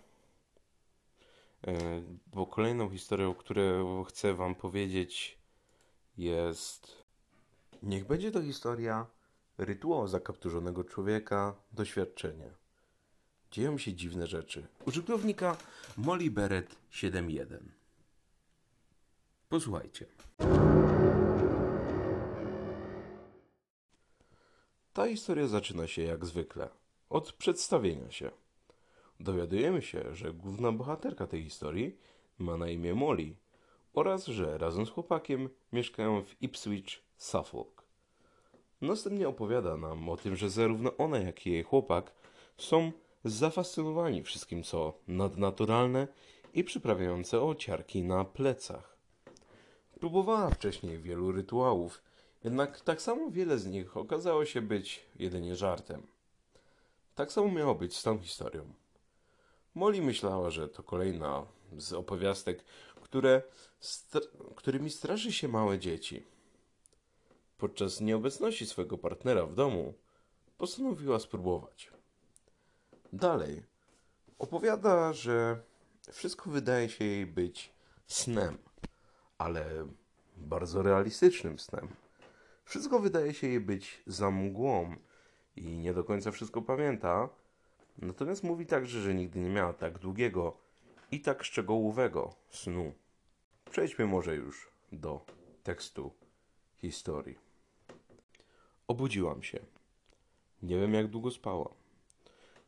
[2.28, 5.38] bo kolejną historią, którą chcę Wam powiedzieć,
[6.18, 7.08] jest.
[7.84, 9.06] Niech będzie to historia
[9.58, 12.52] rytuału zakapturzonego człowieka, doświadczenie
[13.52, 14.68] dzieją się dziwne rzeczy.
[14.86, 15.58] Użytkownika
[15.98, 17.58] Molly Beret 7.1.
[19.50, 20.06] Posłuchajcie.
[24.94, 26.70] Ta historia zaczyna się jak zwykle
[27.10, 28.32] od przedstawienia się.
[29.20, 31.98] Dowiadujemy się, że główna bohaterka tej historii
[32.38, 33.36] ma na imię Molly
[33.94, 37.84] oraz że razem z chłopakiem mieszkają w Ipswich, Suffolk.
[38.82, 42.12] Następnie opowiada nam o tym, że zarówno ona, jak i jej chłopak
[42.58, 42.92] są
[43.24, 46.08] zafascynowani wszystkim, co nadnaturalne
[46.54, 48.98] i przyprawiające ociarki na plecach.
[50.00, 52.02] Próbowała wcześniej wielu rytuałów,
[52.44, 56.08] jednak tak samo wiele z nich okazało się być jedynie żartem.
[57.16, 58.74] Tak samo miało być z tą historią.
[59.78, 61.46] Molly myślała, że to kolejna
[61.78, 62.64] z opowiastek,
[63.02, 63.42] które
[64.56, 66.28] którymi straszy się małe dzieci.
[67.58, 69.94] Podczas nieobecności swojego partnera w domu
[70.58, 71.92] postanowiła spróbować.
[73.14, 73.64] Dalej.
[74.40, 75.62] Opowiada, że
[76.12, 77.74] wszystko wydaje się jej być
[78.08, 78.58] snem,
[79.38, 79.88] ale
[80.38, 81.88] bardzo realistycznym snem.
[82.64, 84.96] Wszystko wydaje się jej być za mgłą
[85.56, 87.30] i nie do końca wszystko pamięta.
[87.98, 90.58] Natomiast mówi także, że nigdy nie miała tak długiego
[91.12, 92.94] i tak szczegółowego snu.
[93.72, 95.26] Przejdźmy może już do
[95.64, 96.12] tekstu
[96.78, 97.38] historii.
[98.88, 99.60] Obudziłam się.
[100.62, 101.74] Nie wiem, jak długo spałam.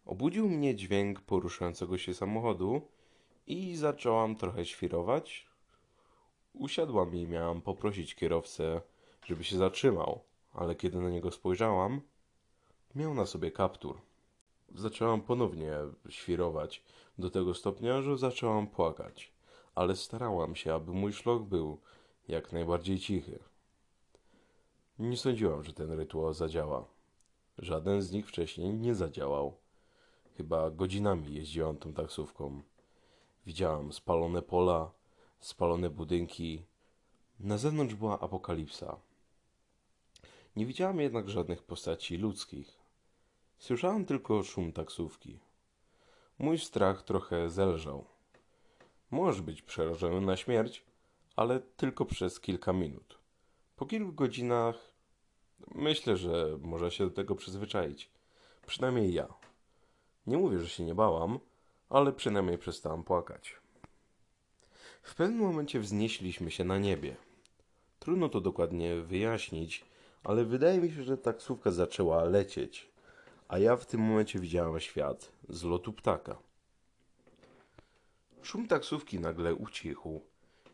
[0.06, 2.82] Obudził mnie dźwięk poruszającego się samochodu
[3.48, 5.48] i zacząłam trochę świrować.
[6.54, 8.82] Usiadłam i miałam poprosić kierowcę,
[9.26, 12.02] żeby się zatrzymał, ale kiedy na niego spojrzałam,
[12.96, 14.09] miał na sobie kaptur.
[14.76, 15.74] Zaczęłam ponownie
[16.10, 16.84] świrować
[17.18, 19.32] do tego stopnia, że zaczęłam płakać,
[19.76, 21.80] ale starałam się, aby mój szlok był
[22.28, 23.40] jak najbardziej cichy.
[25.00, 26.86] Nie sądziłam, że ten rytuał zadziała.
[27.58, 29.58] Żaden z nich wcześniej nie zadziałał.
[30.38, 32.62] Chyba godzinami jeździłam tą taksówką.
[33.46, 34.92] Widziałam spalone pola,
[35.40, 36.66] spalone budynki.
[37.40, 39.00] Na zewnątrz była apokalipsa.
[40.56, 42.79] Nie widziałam jednak żadnych postaci ludzkich.
[43.60, 45.40] Słyszałam tylko szum taksówki.
[46.40, 48.06] Mój strach trochę zelżał.
[49.12, 50.84] Możesz być przerażony na śmierć,
[51.36, 53.20] ale tylko przez kilka minut.
[53.76, 54.76] Po kilku godzinach
[55.76, 58.10] myślę, że można się do tego przyzwyczaić.
[58.68, 59.28] Przynajmniej ja.
[60.28, 61.40] Nie mówię, że się nie bałam,
[61.90, 63.56] ale przynajmniej przestałam płakać.
[65.02, 67.16] W pewnym momencie wznieśliśmy się na niebie.
[68.00, 69.86] Trudno to dokładnie wyjaśnić,
[70.24, 72.90] ale wydaje mi się, że taksówka zaczęła lecieć,
[73.50, 76.38] a ja w tym momencie widziałem świat z lotu ptaka.
[78.42, 80.22] Szum taksówki nagle ucichł,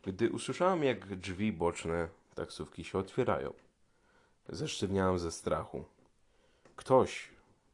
[0.02, 3.52] gdy usłyszałem, jak drzwi boczne taksówki się otwierają.
[4.48, 5.84] Zesztywniałem ze strachu.
[6.76, 7.30] Ktoś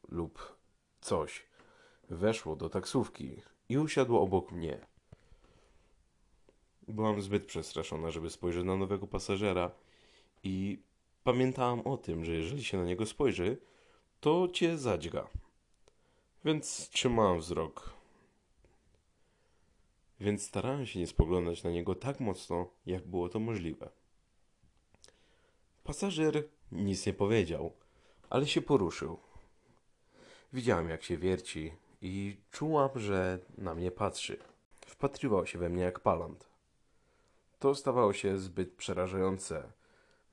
[0.08, 0.56] lub
[1.00, 1.46] coś
[2.10, 4.86] weszło do taksówki i usiadło obok mnie.
[6.88, 9.70] Byłam zbyt przestraszona, żeby spojrzeć na nowego pasażera
[10.42, 10.82] i
[11.24, 13.58] pamiętałam o tym, że jeżeli się na niego spojrzy,
[14.22, 15.28] to cię zadźga.
[16.44, 17.90] Więc trzymałam wzrok.
[20.20, 23.90] Więc starałem się nie spoglądać na niego tak mocno, jak było to możliwe.
[25.84, 27.72] Pasażer nic nie powiedział,
[28.30, 29.18] ale się poruszył.
[30.52, 34.38] Widziałam, jak się wierci i czułam, że na mnie patrzy.
[34.86, 36.48] Wpatrywał się we mnie jak palant.
[37.58, 39.72] To stawało się zbyt przerażające,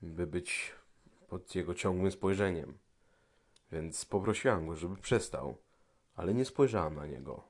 [0.02, 0.72] by być
[1.28, 2.78] pod jego ciągłym spojrzeniem.
[3.72, 5.58] Więc poprosiłam go, żeby przestał,
[6.16, 7.44] ale nie spojrzałam na niego.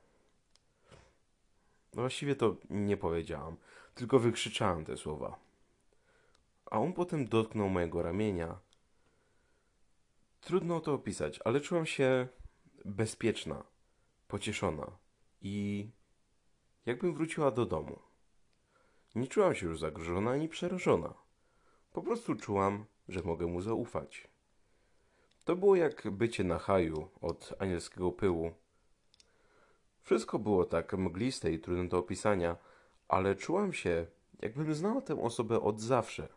[1.92, 3.56] Właściwie to nie powiedziałam,
[3.94, 5.38] tylko wykrzyczałam te słowa.
[6.66, 8.58] A on potem dotknął mojego ramienia.
[10.40, 12.28] Trudno to opisać, ale czułam się
[12.84, 13.64] bezpieczna,
[14.28, 14.86] pocieszona
[15.42, 15.88] i
[16.86, 17.98] jakbym wróciła do domu.
[19.14, 21.14] Nie czułam się już zagrożona ani przerażona.
[21.92, 24.29] Po prostu czułam, że mogę mu zaufać.
[25.50, 28.52] To było jak bycie na haju od anielskiego pyłu.
[30.02, 32.56] Wszystko było tak mgliste i trudne do opisania,
[33.08, 34.06] ale czułam się,
[34.42, 36.28] jakbym znała tę osobę od zawsze.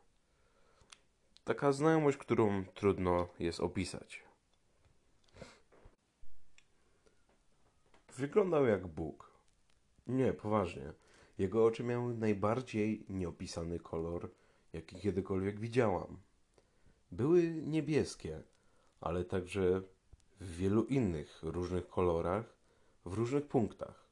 [1.43, 4.23] Taka znajomość, którą trudno jest opisać.
[8.17, 9.32] Wyglądał jak Bóg.
[10.08, 10.93] Nie, poważnie.
[11.38, 14.32] Jego oczy miały najbardziej nieopisany kolor,
[14.73, 16.17] jaki kiedykolwiek widziałam.
[17.12, 18.43] Były niebieskie,
[19.04, 19.82] ale także
[20.39, 22.46] w wielu innych różnych kolorach,
[23.06, 24.04] w różnych punktach.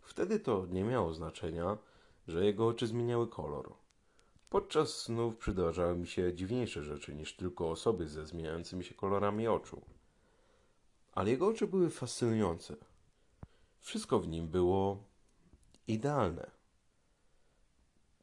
[0.00, 1.78] Wtedy to nie miało znaczenia,
[2.28, 3.74] że jego oczy zmieniały kolor.
[4.50, 9.82] Podczas snów przydarzały mi się dziwniejsze rzeczy niż tylko osoby ze zmieniającymi się kolorami oczu.
[11.12, 12.76] Ale jego oczy były fascynujące.
[13.80, 15.04] Wszystko w nim było
[15.88, 16.50] idealne.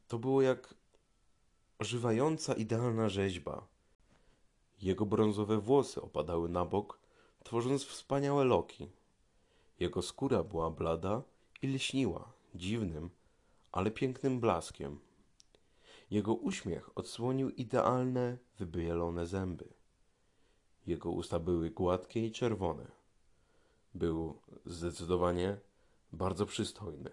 [0.07, 0.73] To było jak
[1.79, 3.67] ożywająca, idealna rzeźba.
[4.81, 6.99] Jego brązowe włosy opadały na bok,
[7.43, 8.89] tworząc wspaniałe loki.
[9.79, 11.21] Jego skóra była blada
[11.61, 13.09] i lśniła dziwnym,
[13.71, 14.99] ale pięknym blaskiem.
[16.11, 19.65] Jego uśmiech odsłonił idealne, wybielone zęby.
[20.87, 22.91] Jego usta były gładkie i czerwone.
[23.93, 25.57] Był zdecydowanie
[26.13, 27.09] bardzo przystojny.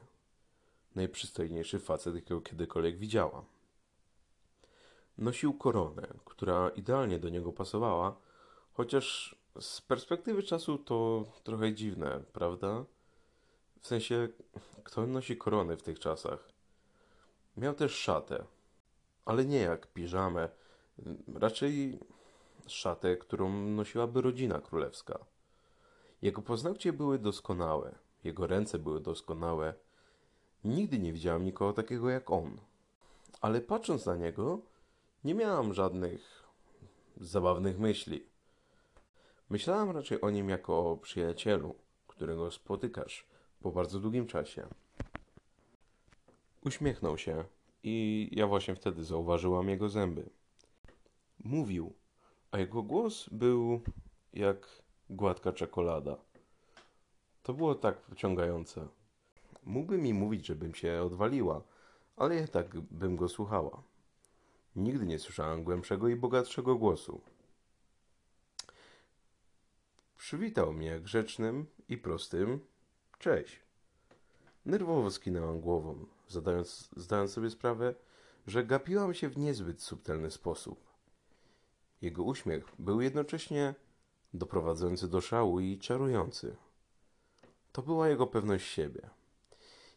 [0.94, 3.44] Najprzystojniejszy facet, jakiego kiedykolwiek widziałam.
[5.18, 8.16] Nosił koronę, która idealnie do niego pasowała,
[8.72, 12.84] chociaż z perspektywy czasu to trochę dziwne, prawda?
[13.80, 14.28] W sensie,
[14.84, 16.48] kto nosi korony w tych czasach?
[17.56, 18.44] Miał też szatę,
[19.24, 20.48] ale nie jak piżamę,
[21.34, 21.98] raczej
[22.66, 25.18] szatę, którą nosiłaby rodzina królewska.
[26.22, 29.74] Jego paznokcie były doskonałe, jego ręce były doskonałe.
[30.64, 32.60] Nigdy nie widziałam nikogo takiego jak on.
[33.40, 34.58] Ale patrząc na niego,
[35.24, 36.44] nie miałam żadnych
[37.16, 38.26] zabawnych myśli.
[39.50, 41.74] Myślałam raczej o nim jako o przyjacielu,
[42.06, 43.26] którego spotykasz
[43.60, 44.66] po bardzo długim czasie.
[46.64, 47.44] Uśmiechnął się
[47.82, 50.30] i ja właśnie wtedy zauważyłam jego zęby.
[51.44, 51.92] Mówił,
[52.50, 53.80] a jego głos był
[54.32, 56.16] jak gładka czekolada.
[57.42, 58.88] To było tak pociągające.
[59.62, 61.62] Mógłby mi mówić, żebym się odwaliła,
[62.16, 63.82] ale ja tak bym go słuchała.
[64.76, 67.20] Nigdy nie słyszałam głębszego i bogatszego głosu.
[70.16, 72.60] Przywitał mnie grzecznym i prostym
[73.18, 73.60] cześć.
[74.66, 77.94] Nerwowo skinęłam głową, zadając, zdając sobie sprawę,
[78.46, 80.84] że gapiłam się w niezbyt subtelny sposób.
[82.02, 83.74] Jego uśmiech był jednocześnie
[84.34, 86.56] doprowadzający do szału i czarujący.
[87.72, 89.10] To była jego pewność siebie.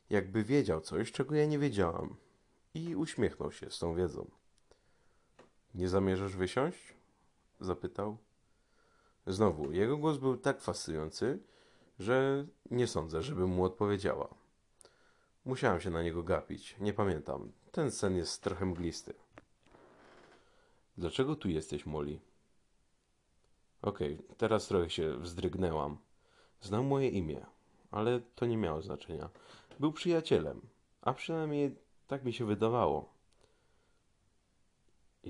[0.09, 2.15] Jakby wiedział coś, czego ja nie wiedziałam.
[2.73, 4.32] I uśmiechnął się z tą wiedzą.
[5.78, 6.93] Nie zamierzasz wysiąść?
[7.59, 8.17] Zapytał.
[9.28, 11.39] Znowu, jego głos był tak fascynujący,
[11.99, 14.28] że nie sądzę, żebym mu odpowiedziała.
[15.45, 16.75] Musiałam się na niego gapić.
[16.80, 17.51] Nie pamiętam.
[17.71, 19.13] Ten sen jest trochę mglisty.
[20.97, 22.19] Dlaczego tu jesteś, Molly?
[23.82, 25.97] Okej, okay, teraz trochę się wzdrygnęłam.
[26.61, 27.45] Znał moje imię,
[27.91, 29.30] ale to nie miało znaczenia.
[29.80, 30.61] Był przyjacielem,
[31.01, 31.75] a przynajmniej
[32.07, 33.16] tak mi się wydawało.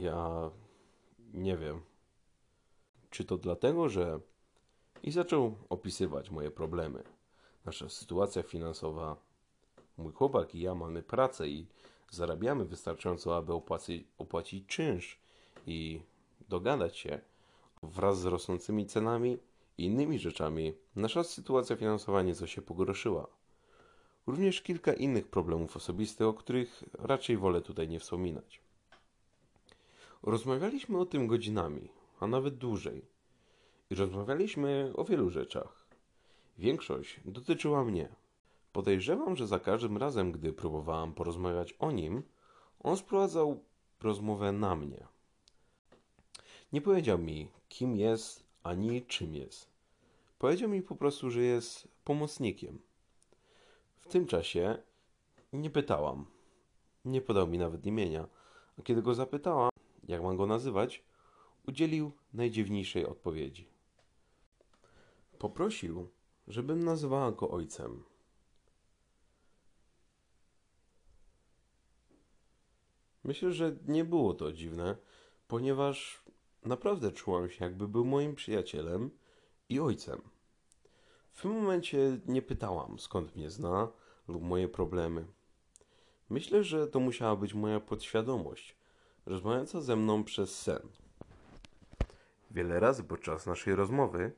[0.01, 0.51] Ja
[1.33, 1.81] nie wiem.
[3.09, 4.19] Czy to dlatego, że.
[5.03, 7.03] I zaczął opisywać moje problemy.
[7.65, 9.15] Nasza sytuacja finansowa.
[9.97, 11.67] Mój chłopak i ja mamy pracę i
[12.11, 15.19] zarabiamy wystarczająco, aby opłacić, opłacić czynsz
[15.67, 16.01] i
[16.49, 17.19] dogadać się.
[17.83, 19.37] Wraz z rosnącymi cenami
[19.77, 23.27] i innymi rzeczami, nasza sytuacja finansowa nieco się pogorszyła.
[24.27, 28.66] Również kilka innych problemów osobistych, o których raczej wolę tutaj nie wspominać.
[30.23, 31.89] Rozmawialiśmy o tym godzinami,
[32.19, 33.05] a nawet dłużej.
[33.89, 35.87] I rozmawialiśmy o wielu rzeczach.
[36.57, 38.15] Większość dotyczyła mnie.
[38.73, 42.23] Podejrzewam, że za każdym razem, gdy próbowałam porozmawiać o nim,
[42.79, 43.63] on sprowadzał
[44.01, 45.07] rozmowę na mnie.
[46.73, 49.69] Nie powiedział mi, kim jest, ani czym jest.
[50.39, 52.79] Powiedział mi po prostu, że jest pomocnikiem.
[53.99, 54.77] W tym czasie
[55.53, 56.25] nie pytałam.
[57.05, 58.27] Nie podał mi nawet imienia.
[58.79, 59.69] A kiedy go zapytałam,
[60.07, 61.03] jak mam go nazywać,
[61.67, 63.69] udzielił najdziwniejszej odpowiedzi.
[65.39, 66.09] Poprosił,
[66.47, 68.03] żebym nazywała go ojcem.
[73.23, 74.97] Myślę, że nie było to dziwne,
[75.47, 76.23] ponieważ
[76.65, 79.11] naprawdę czułam się, jakby był moim przyjacielem
[79.69, 80.21] i ojcem.
[81.31, 83.91] W tym momencie nie pytałam, skąd mnie zna
[84.27, 85.27] lub moje problemy.
[86.29, 88.76] Myślę, że to musiała być moja podświadomość,
[89.27, 90.79] rozmawiająca ze mną przez sen.
[92.51, 94.31] Wiele razy podczas naszej rozmowy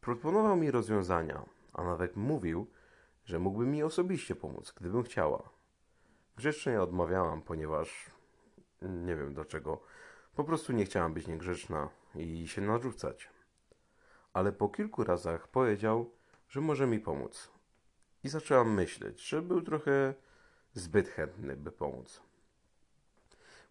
[0.00, 2.66] proponował mi rozwiązania, a nawet mówił,
[3.24, 5.50] że mógłby mi osobiście pomóc, gdybym chciała.
[6.36, 8.10] Grzecznie odmawiałam, ponieważ
[8.82, 9.80] nie wiem dlaczego.
[10.34, 13.30] Po prostu nie chciałam być niegrzeczna i się narzucać.
[14.32, 16.10] Ale po kilku razach powiedział,
[16.48, 17.50] że może mi pomóc.
[18.24, 20.14] I zaczęłam myśleć, że był trochę
[20.74, 22.25] zbyt chętny, by pomóc.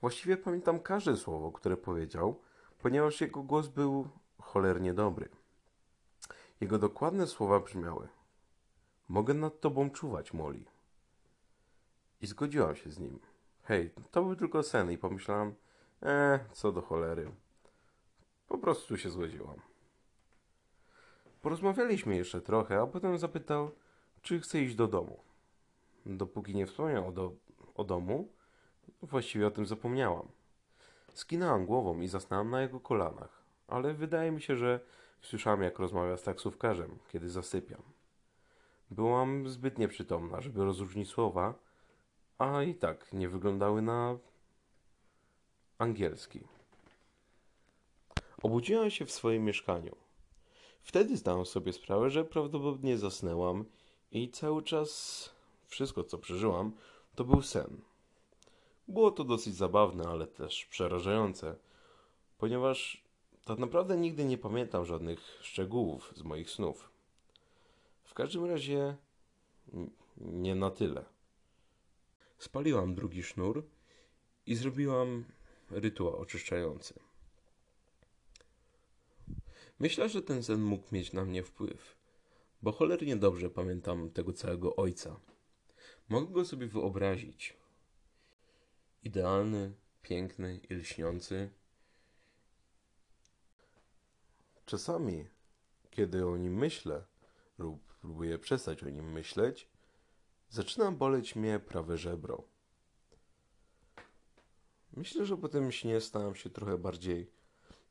[0.05, 2.41] Właściwie pamiętam każde słowo, które powiedział,
[2.79, 5.29] ponieważ jego głos był cholernie dobry.
[6.61, 8.07] Jego dokładne słowa brzmiały:
[9.09, 10.63] Mogę nad tobą czuwać, Molly.
[12.21, 13.19] I zgodziłam się z nim.
[13.63, 15.55] Hej, to był tylko sen i pomyślałam,
[16.03, 17.31] e, co do cholery.
[18.47, 19.61] Po prostu się zgodziłam.
[21.41, 23.71] Porozmawialiśmy jeszcze trochę, a potem zapytał,
[24.21, 25.19] czy chce iść do domu.
[26.05, 27.31] Dopóki nie wspomniał do,
[27.75, 28.34] o domu,
[29.01, 30.27] właściwie o tym zapomniałam.
[31.13, 34.79] Skinęłam głową i zasnęłam na jego kolanach, ale wydaje mi się, że
[35.21, 37.81] słyszałam, jak rozmawia z taksówkarzem, kiedy zasypiam.
[38.91, 41.53] Byłam zbyt nieprzytomna, żeby rozróżnić słowa,
[42.37, 44.17] a i tak nie wyglądały na
[45.77, 46.41] angielski.
[48.43, 49.95] Obudziłam się w swoim mieszkaniu.
[50.81, 53.65] Wtedy zdałam sobie sprawę, że prawdopodobnie zasnęłam
[54.11, 55.29] i cały czas
[55.67, 56.71] wszystko, co przeżyłam,
[57.15, 57.81] to był sen.
[58.87, 61.55] Było to dosyć zabawne, ale też przerażające,
[62.37, 63.03] ponieważ
[63.45, 66.91] tak naprawdę nigdy nie pamiętam żadnych szczegółów z moich snów.
[68.03, 68.95] W każdym razie
[70.17, 71.05] nie na tyle.
[72.37, 73.65] Spaliłam drugi sznur
[74.45, 75.25] i zrobiłam
[75.69, 76.99] rytuał oczyszczający.
[79.79, 81.97] Myślę, że ten sen mógł mieć na mnie wpływ,
[82.61, 85.19] bo cholernie dobrze pamiętam tego całego ojca.
[86.09, 87.57] Mogę go sobie wyobrazić.
[89.05, 91.49] Idealny, piękny i lśniący.
[94.65, 95.27] Czasami,
[95.91, 97.05] kiedy o nim myślę,
[97.57, 99.69] lub próbuję przestać o nim myśleć,
[100.49, 102.43] zaczyna boleć mnie prawe żebro.
[104.93, 107.31] Myślę, że po tym śnie stałam się trochę bardziej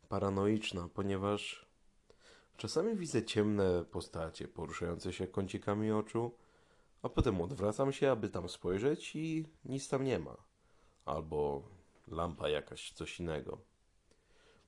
[0.09, 1.67] paranoiczna, ponieważ
[2.57, 6.37] czasami widzę ciemne postacie poruszające się kącikami oczu,
[7.03, 10.44] a potem odwracam się, aby tam spojrzeć i nic tam nie ma.
[11.05, 11.63] Albo
[12.09, 13.59] lampa jakaś, coś innego.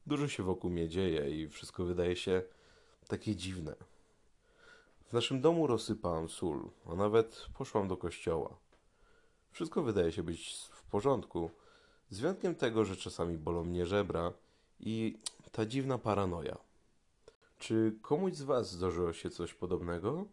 [0.07, 2.43] Dużo się wokół mnie dzieje i wszystko wydaje się
[3.09, 3.77] takie dziwne.
[5.09, 8.57] W naszym domu rozsypałam sól, a nawet poszłam do kościoła.
[9.51, 11.51] Wszystko wydaje się być w porządku,
[12.11, 14.33] z wyjątkiem tego, że czasami bolą mnie żebra
[14.81, 15.19] i
[15.53, 16.59] ta dziwna paranoja.
[17.59, 20.25] Czy komuś z Was zdarzyło się coś podobnego?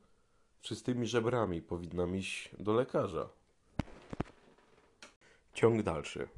[0.62, 3.30] Czy z tymi żebrami powinnam iść do lekarza?
[5.64, 6.30] Ciąg dalszy.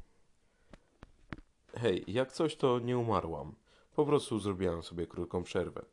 [1.75, 3.55] Hej, jak coś to nie umarłam.
[3.95, 5.85] Po prostu zrobiłam sobie krótką przerwę.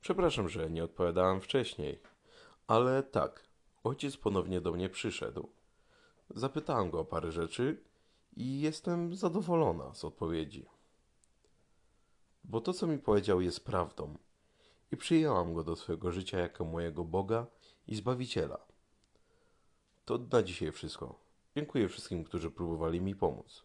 [0.00, 2.00] Przepraszam, że nie odpowiadałam wcześniej.
[2.66, 3.48] Ale tak,
[3.84, 5.48] ojciec ponownie do mnie przyszedł.
[6.30, 7.82] Zapytałam go o parę rzeczy
[8.36, 10.66] i jestem zadowolona z odpowiedzi.
[12.44, 14.18] Bo to, co mi powiedział, jest prawdą.
[14.92, 17.46] i przyjęłam go do swojego życia jako mojego Boga
[17.86, 18.58] i Zbawiciela.
[20.04, 21.21] To na dzisiaj wszystko.
[21.56, 23.64] Dziękuję wszystkim, którzy próbowali mi pomóc.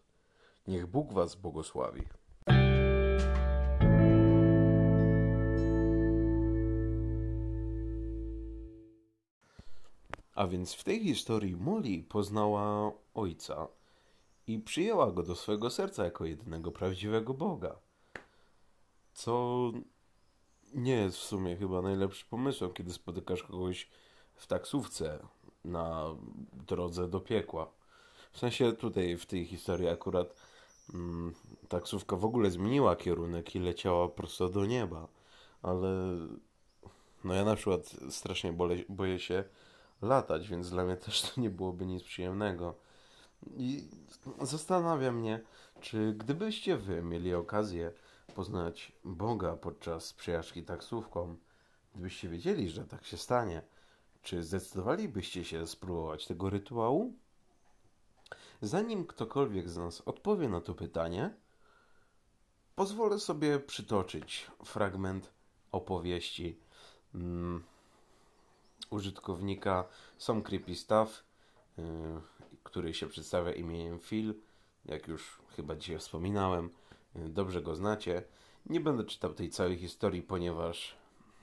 [0.66, 2.02] Niech Bóg Was błogosławi.
[10.34, 13.68] A więc w tej historii Molly poznała ojca
[14.46, 17.76] i przyjęła go do swojego serca jako jedynego prawdziwego Boga.
[19.12, 19.72] Co
[20.74, 23.88] nie jest w sumie chyba najlepszym pomysłem, kiedy spotykasz kogoś
[24.34, 25.18] w taksówce
[25.64, 26.04] na
[26.52, 27.77] drodze do piekła.
[28.38, 30.34] W sensie tutaj w tej historii akurat
[30.94, 31.34] mm,
[31.68, 35.08] taksówka w ogóle zmieniła kierunek i leciała prosto do nieba,
[35.62, 35.88] ale
[37.24, 39.44] no ja na przykład strasznie bole, boję się
[40.02, 42.74] latać, więc dla mnie też to nie byłoby nic przyjemnego.
[43.56, 43.88] I
[44.42, 45.40] zastanawia mnie,
[45.80, 47.92] czy gdybyście wy mieli okazję
[48.34, 51.36] poznać Boga podczas przejażdżki taksówką,
[51.94, 53.62] gdybyście wiedzieli, że tak się stanie,
[54.22, 57.14] czy zdecydowalibyście się spróbować tego rytuału?
[58.62, 61.34] Zanim ktokolwiek z nas odpowie na to pytanie,
[62.76, 65.30] pozwolę sobie przytoczyć fragment
[65.72, 66.58] opowieści
[67.14, 67.64] um,
[68.90, 69.84] użytkownika
[70.18, 71.24] Some Creepy Stuff,
[71.78, 71.84] yy,
[72.62, 74.34] który się przedstawia imieniem Phil,
[74.84, 76.70] jak już chyba dzisiaj wspominałem,
[77.14, 78.22] yy, dobrze go znacie.
[78.66, 80.96] Nie będę czytał tej całej historii, ponieważ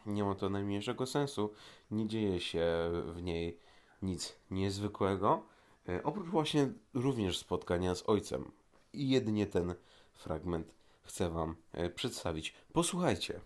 [0.05, 1.53] nie ma to najmniejszego sensu.
[1.91, 2.65] Nie dzieje się
[3.05, 3.59] w niej
[4.01, 5.54] nic niezwykłego.
[5.89, 8.51] E, oprócz właśnie również spotkania z ojcem.
[8.93, 9.75] I jedynie ten
[10.13, 12.53] fragment chcę Wam e, przedstawić.
[12.73, 13.39] Posłuchajcie.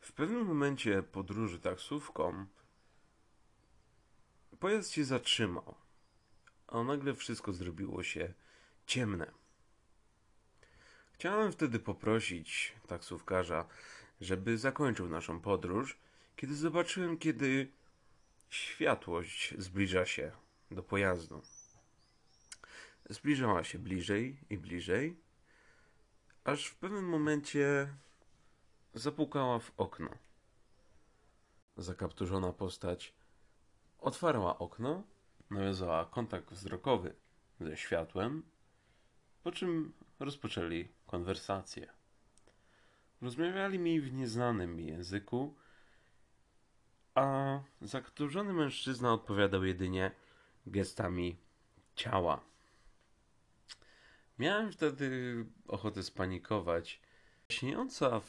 [0.00, 2.46] W pewnym momencie podróży taksówką
[4.60, 5.74] pojazd się zatrzymał,
[6.66, 8.34] a nagle wszystko zrobiło się
[8.86, 9.32] ciemne.
[11.12, 13.64] Chciałem wtedy poprosić taksówkarza,
[14.20, 15.98] żeby zakończył naszą podróż,
[16.38, 17.72] kiedy zobaczyłem, kiedy
[18.50, 20.32] światłość zbliża się
[20.70, 21.42] do pojazdu.
[23.10, 25.16] Zbliżała się bliżej i bliżej,
[26.44, 27.94] aż w pewnym momencie
[28.94, 30.10] zapukała w okno.
[31.76, 33.14] Zakapturzona postać
[33.98, 35.02] otwarła okno,
[35.50, 37.14] nawiązała kontakt wzrokowy
[37.60, 38.42] ze światłem,
[39.42, 41.92] po czym rozpoczęli konwersację.
[43.22, 45.54] Rozmawiali mi w nieznanym mi języku,
[47.18, 50.10] a zakturzony mężczyzna odpowiadał jedynie
[50.66, 51.36] gestami
[51.94, 52.40] ciała.
[54.38, 57.00] Miałem wtedy ochotę spanikować.
[57.48, 58.20] Śniąca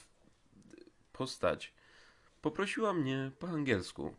[1.13, 1.73] postać
[2.41, 4.15] poprosiła mnie po angielsku,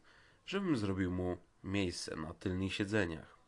[0.46, 3.38] żebym zrobił mu miejsce na tylnych siedzeniach.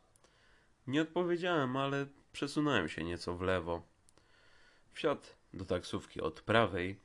[0.86, 3.82] Nie odpowiedziałem, ale przesunąłem się nieco w lewo.
[4.92, 7.00] Wsiadł do taksówki od prawej,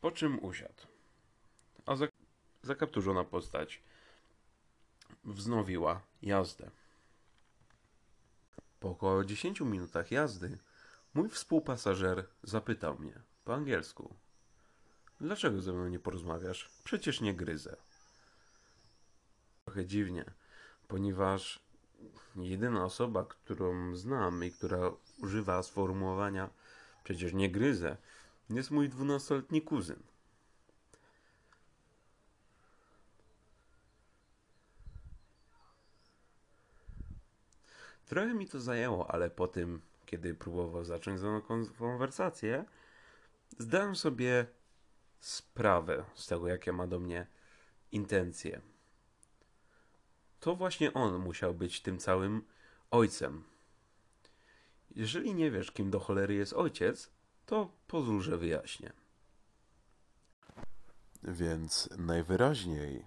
[0.00, 0.93] po czym usiadł.
[2.64, 3.82] Zakapturzona postać
[5.24, 6.70] wznowiła jazdę.
[8.80, 10.58] Po około 10 minutach jazdy
[11.14, 14.14] mój współpasażer zapytał mnie po angielsku:
[15.20, 16.70] Dlaczego ze mną nie porozmawiasz?
[16.84, 17.76] Przecież nie gryzę.
[19.64, 20.24] Trochę dziwnie,
[20.88, 21.60] ponieważ
[22.36, 24.78] jedyna osoba, którą znam i która
[25.22, 26.50] używa sformułowania
[27.04, 27.96] przecież nie gryzę,
[28.50, 30.02] jest mój dwunastoletni kuzyn.
[38.06, 41.40] Trochę mi to zajęło, ale po tym, kiedy próbował zacząć ze mną
[41.78, 42.64] konwersację,
[43.58, 44.46] zdałem sobie
[45.20, 47.26] sprawę z tego, jakie ma do mnie
[47.92, 48.60] intencje.
[50.40, 52.44] To właśnie on musiał być tym całym
[52.90, 53.44] ojcem.
[54.90, 57.10] Jeżeli nie wiesz, kim do cholery jest ojciec,
[57.46, 58.92] to pozwól, że wyjaśnię.
[61.22, 63.04] Więc najwyraźniej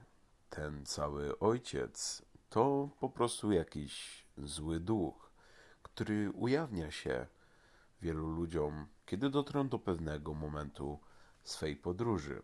[0.50, 5.32] ten cały ojciec to po prostu jakiś zły duch,
[5.84, 7.28] który ujawnia się
[8.02, 11.00] wielu ludziom, kiedy dotrą do pewnego momentu
[11.44, 12.42] swej podróży.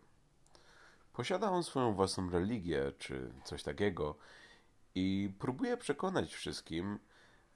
[1.12, 4.16] Posiada on swoją własną religię czy coś takiego
[4.94, 6.98] i próbuje przekonać wszystkim,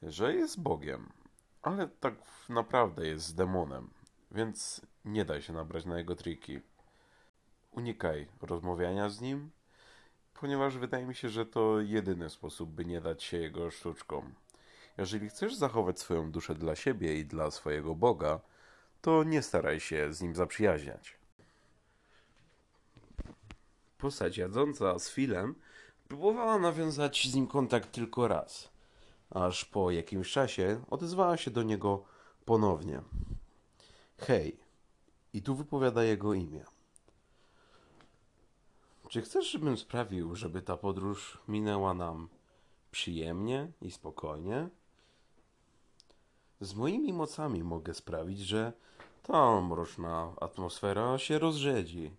[0.02, 1.12] że jest Bogiem,
[1.62, 2.14] ale tak
[2.48, 3.90] naprawdę jest demonem,
[4.30, 6.60] więc nie daj się nabrać na jego triki.
[7.70, 9.50] Unikaj rozmawiania z nim,
[10.40, 14.34] ponieważ wydaje mi się, że to jedyny sposób, by nie dać się jego sztuczkom.
[14.98, 18.40] Jeżeli chcesz zachować swoją duszę dla siebie i dla swojego Boga,
[19.02, 21.18] to nie staraj się z nim zaprzyjaźniać.
[23.98, 25.54] Postać jadząca z Filem
[26.08, 28.68] próbowała nawiązać z nim kontakt tylko raz,
[29.30, 32.04] aż po jakimś czasie odezwała się do niego
[32.44, 33.00] ponownie.
[34.18, 34.56] Hej,
[35.32, 36.64] I tu wypowiada jego imię.
[39.08, 42.28] Czy chcesz, żebym sprawił, żeby ta podróż minęła nam
[42.90, 44.68] przyjemnie i spokojnie?
[46.60, 48.72] Z moimi mocami mogę sprawić, że
[49.22, 52.10] ta mroczna atmosfera się rozrzedzi.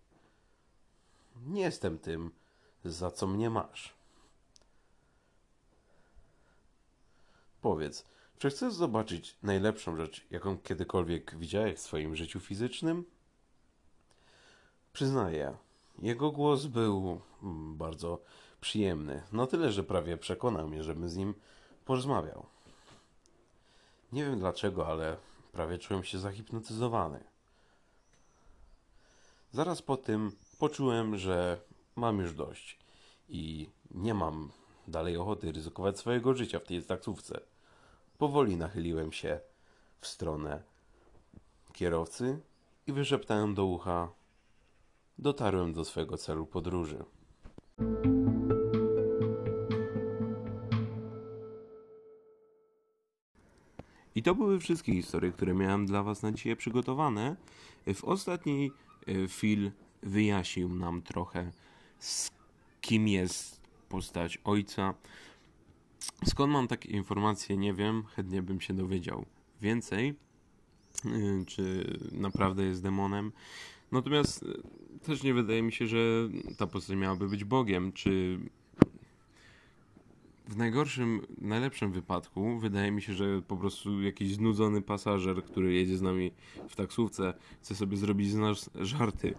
[1.47, 2.31] Nie jestem tym,
[2.85, 3.93] za co mnie masz.
[7.61, 8.05] Powiedz,
[8.39, 13.05] czy chcesz zobaczyć najlepszą rzecz, jaką kiedykolwiek widziałeś w swoim życiu fizycznym?
[14.93, 15.57] Przyznaję,
[16.01, 18.19] jego głos był mm, bardzo
[18.61, 19.23] przyjemny.
[19.31, 21.33] No tyle, że prawie przekonał mnie, żebym z nim
[21.85, 22.45] porozmawiał.
[24.11, 25.17] Nie wiem dlaczego, ale
[25.51, 27.23] prawie czułem się zahipnotyzowany.
[29.51, 31.59] Zaraz po tym poczułem, że
[31.95, 32.79] mam już dość
[33.29, 34.51] i nie mam
[34.87, 37.39] dalej ochoty ryzykować swojego życia w tej taksówce.
[38.17, 39.39] Powoli nachyliłem się
[40.01, 40.63] w stronę
[41.73, 42.39] kierowcy
[42.87, 44.09] i wyszeptałem do ucha:
[45.21, 47.03] Dotarłem do swojego celu podróży.
[54.15, 57.35] I to były wszystkie historie, które miałem dla Was na dzisiaj przygotowane.
[57.93, 58.71] W ostatniej
[59.27, 59.71] Phil
[60.03, 61.51] wyjaśnił nam trochę,
[61.99, 62.31] z
[62.81, 64.93] kim jest postać ojca.
[66.25, 68.03] Skąd mam takie informacje, nie wiem.
[68.03, 69.25] Chętnie bym się dowiedział
[69.61, 70.15] więcej.
[71.05, 73.31] E, czy naprawdę jest demonem.
[73.91, 74.47] Natomiast e,
[75.03, 75.97] też nie wydaje mi się, że
[76.57, 78.39] ta postać miałaby być Bogiem, czy
[80.47, 85.97] w najgorszym, najlepszym wypadku wydaje mi się, że po prostu jakiś znudzony pasażer, który jedzie
[85.97, 86.31] z nami
[86.69, 89.33] w taksówce, chce sobie zrobić z nas żarty.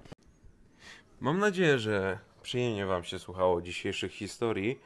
[1.20, 4.78] Mam nadzieję, że przyjemnie Wam się słuchało dzisiejszych historii.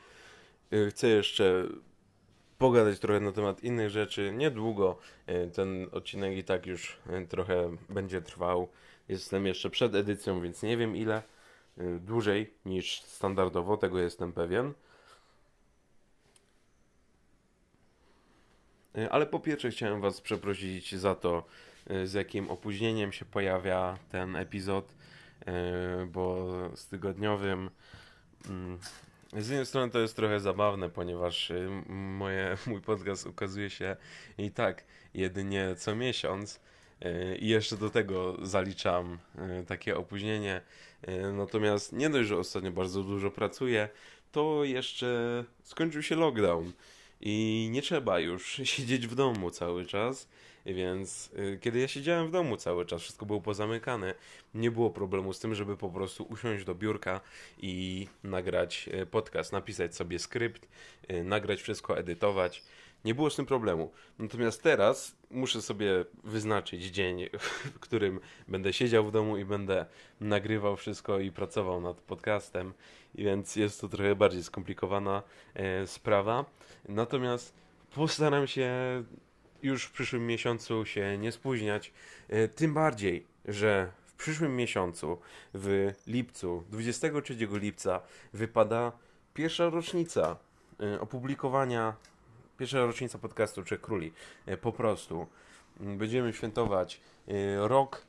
[0.72, 1.68] Y, chcę jeszcze
[2.58, 4.32] pogadać trochę na temat innych rzeczy.
[4.36, 4.98] Niedługo
[5.28, 8.68] y, ten odcinek i tak już y, trochę będzie trwał.
[9.08, 11.22] Jestem jeszcze przed edycją, więc nie wiem ile.
[12.00, 14.74] Dłużej niż standardowo, tego jestem pewien.
[18.98, 21.44] E, ale po pierwsze chciałem Was przeprosić za to,
[21.86, 24.94] e, z jakim opóźnieniem się pojawia ten epizod,
[26.06, 26.46] bo
[26.76, 27.70] z tygodniowym.
[28.48, 28.78] Mm,
[29.32, 31.52] z jednej strony to jest trochę zabawne, ponieważ
[31.88, 33.96] moje, mój podcast ukazuje się
[34.38, 34.84] i tak
[35.14, 36.60] jedynie co miesiąc.
[37.38, 39.18] I jeszcze do tego zaliczam
[39.66, 40.60] takie opóźnienie.
[41.32, 43.88] Natomiast nie dość, że ostatnio bardzo dużo pracuję,
[44.32, 46.72] to jeszcze skończył się lockdown
[47.20, 50.28] i nie trzeba już siedzieć w domu cały czas.
[50.66, 51.30] Więc
[51.60, 54.14] kiedy ja siedziałem w domu cały czas, wszystko było pozamykane,
[54.54, 57.20] nie było problemu z tym, żeby po prostu usiąść do biurka
[57.58, 60.68] i nagrać podcast, napisać sobie skrypt,
[61.24, 62.62] nagrać wszystko, edytować.
[63.04, 63.92] Nie było z tym problemu.
[64.18, 67.28] Natomiast teraz muszę sobie wyznaczyć dzień,
[67.74, 69.86] w którym będę siedział w domu i będę
[70.20, 72.72] nagrywał wszystko i pracował nad podcastem.
[73.14, 75.22] Więc jest to trochę bardziej skomplikowana
[75.54, 76.44] e, sprawa.
[76.88, 77.54] Natomiast
[77.94, 78.70] postaram się
[79.62, 81.92] już w przyszłym miesiącu się nie spóźniać.
[82.28, 85.18] E, tym bardziej, że w przyszłym miesiącu,
[85.54, 88.00] w lipcu, 23 lipca,
[88.32, 88.92] wypada
[89.34, 90.36] pierwsza rocznica
[90.80, 91.96] e, opublikowania
[92.58, 94.12] Pierwsza rocznica podcastu Trzech Króli.
[94.46, 95.26] E, po prostu.
[95.80, 98.06] Będziemy świętować e, rok,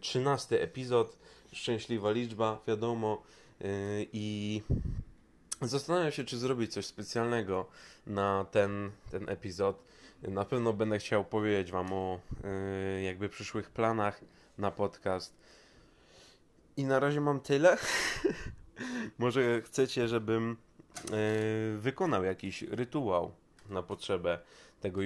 [0.00, 1.18] 13 e, epizod,
[1.52, 3.22] szczęśliwa liczba, wiadomo.
[4.12, 4.62] I
[5.62, 7.66] zastanawiam się, czy zrobić coś specjalnego
[8.06, 9.84] na ten, ten epizod.
[10.22, 12.20] Na pewno będę chciał powiedzieć Wam o
[13.04, 14.20] jakby przyszłych planach
[14.58, 15.36] na podcast.
[16.76, 17.76] I na razie mam tyle.
[19.18, 20.56] Może chcecie, żebym
[21.78, 23.32] wykonał jakiś rytuał
[23.68, 24.38] na potrzebę
[24.80, 25.00] tego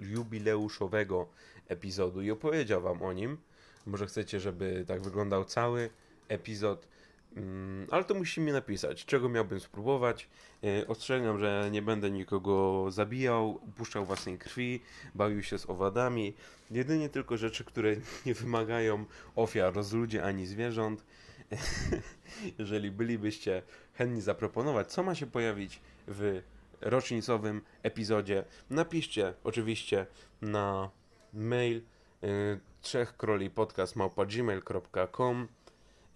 [0.00, 1.28] jubileuszowego
[1.68, 3.38] epizodu i opowiedział Wam o nim.
[3.86, 5.90] Może chcecie, żeby tak wyglądał cały
[6.28, 6.88] epizod,
[7.36, 10.28] mm, ale to musicie mi napisać, czego miałbym spróbować.
[10.64, 14.80] E, ostrzegam, że nie będę nikogo zabijał, upuszczał własnej krwi,
[15.14, 16.34] bawił się z owadami.
[16.70, 19.04] Jedynie tylko rzeczy, które nie wymagają
[19.36, 21.04] ofiar z ludzi ani zwierząt.
[22.58, 23.62] Jeżeli bylibyście
[23.94, 26.42] chętni zaproponować, co ma się pojawić w
[26.80, 28.44] rocznicowym epizodzie.
[28.70, 30.06] Napiszcie oczywiście
[30.42, 30.90] na
[31.32, 31.82] mail
[32.24, 33.14] y, trzech
[33.54, 33.94] podcast
[34.28, 35.48] gmail.com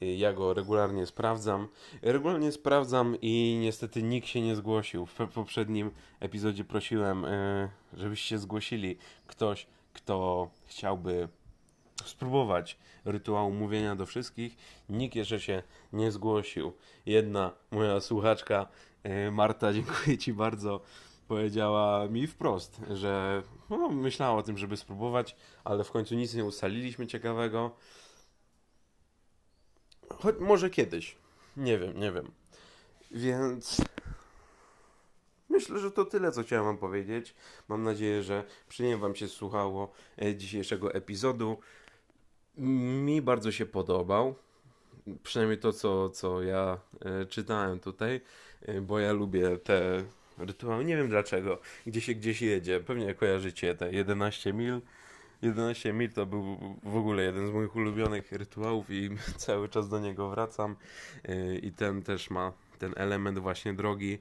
[0.03, 1.69] y, ja go regularnie sprawdzam.
[2.03, 5.07] Regularnie sprawdzam i niestety nikt się nie zgłosił.
[5.07, 5.91] W poprzednim
[6.21, 11.29] epizodzie prosiłem, y, żebyście zgłosili ktoś, kto chciałby
[12.05, 14.57] spróbować rytuału mówienia do wszystkich.
[14.89, 16.73] Nikt jeszcze się nie zgłosił.
[17.07, 18.67] Jedna moja słuchaczka
[19.33, 20.81] Marta, dziękuję Ci bardzo.
[21.29, 26.45] powiedziała mi wprost, że no, myślała o tym, żeby spróbować, ale w końcu nic nie
[26.45, 27.71] ustaliliśmy ciekawego.
[30.19, 31.17] Choć może kiedyś.
[31.57, 32.31] Nie wiem, nie wiem.
[33.11, 33.81] Więc
[35.49, 37.35] myślę, że to tyle, co chciałem Wam powiedzieć.
[37.69, 39.93] Mam nadzieję, że przyjemnie Wam się słuchało
[40.23, 41.59] e, dzisiejszego epizodu.
[42.57, 44.35] Mi bardzo się podobał.
[45.23, 48.21] Przynajmniej to, co, co ja e, czytałem tutaj,
[48.63, 50.05] e, bo ja lubię te
[50.39, 50.85] rytuały.
[50.85, 51.59] Nie wiem dlaczego.
[51.87, 52.81] Gdzie się gdzieś jedzie.
[52.81, 54.81] Pewnie kojarzycie te 11 mil.
[55.43, 60.01] 11 mil to był w ogóle jeden z moich ulubionych rytuałów i cały czas do
[60.01, 60.77] niego wracam.
[61.29, 64.19] Yy, I ten też ma ten element właśnie drogi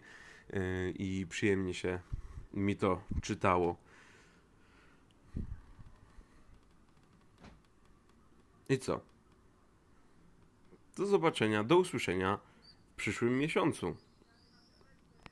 [0.95, 1.99] i przyjemnie się
[2.53, 3.75] mi to czytało.
[8.69, 9.10] I co?
[11.01, 12.39] Do zobaczenia, do usłyszenia
[12.91, 13.95] w przyszłym miesiącu.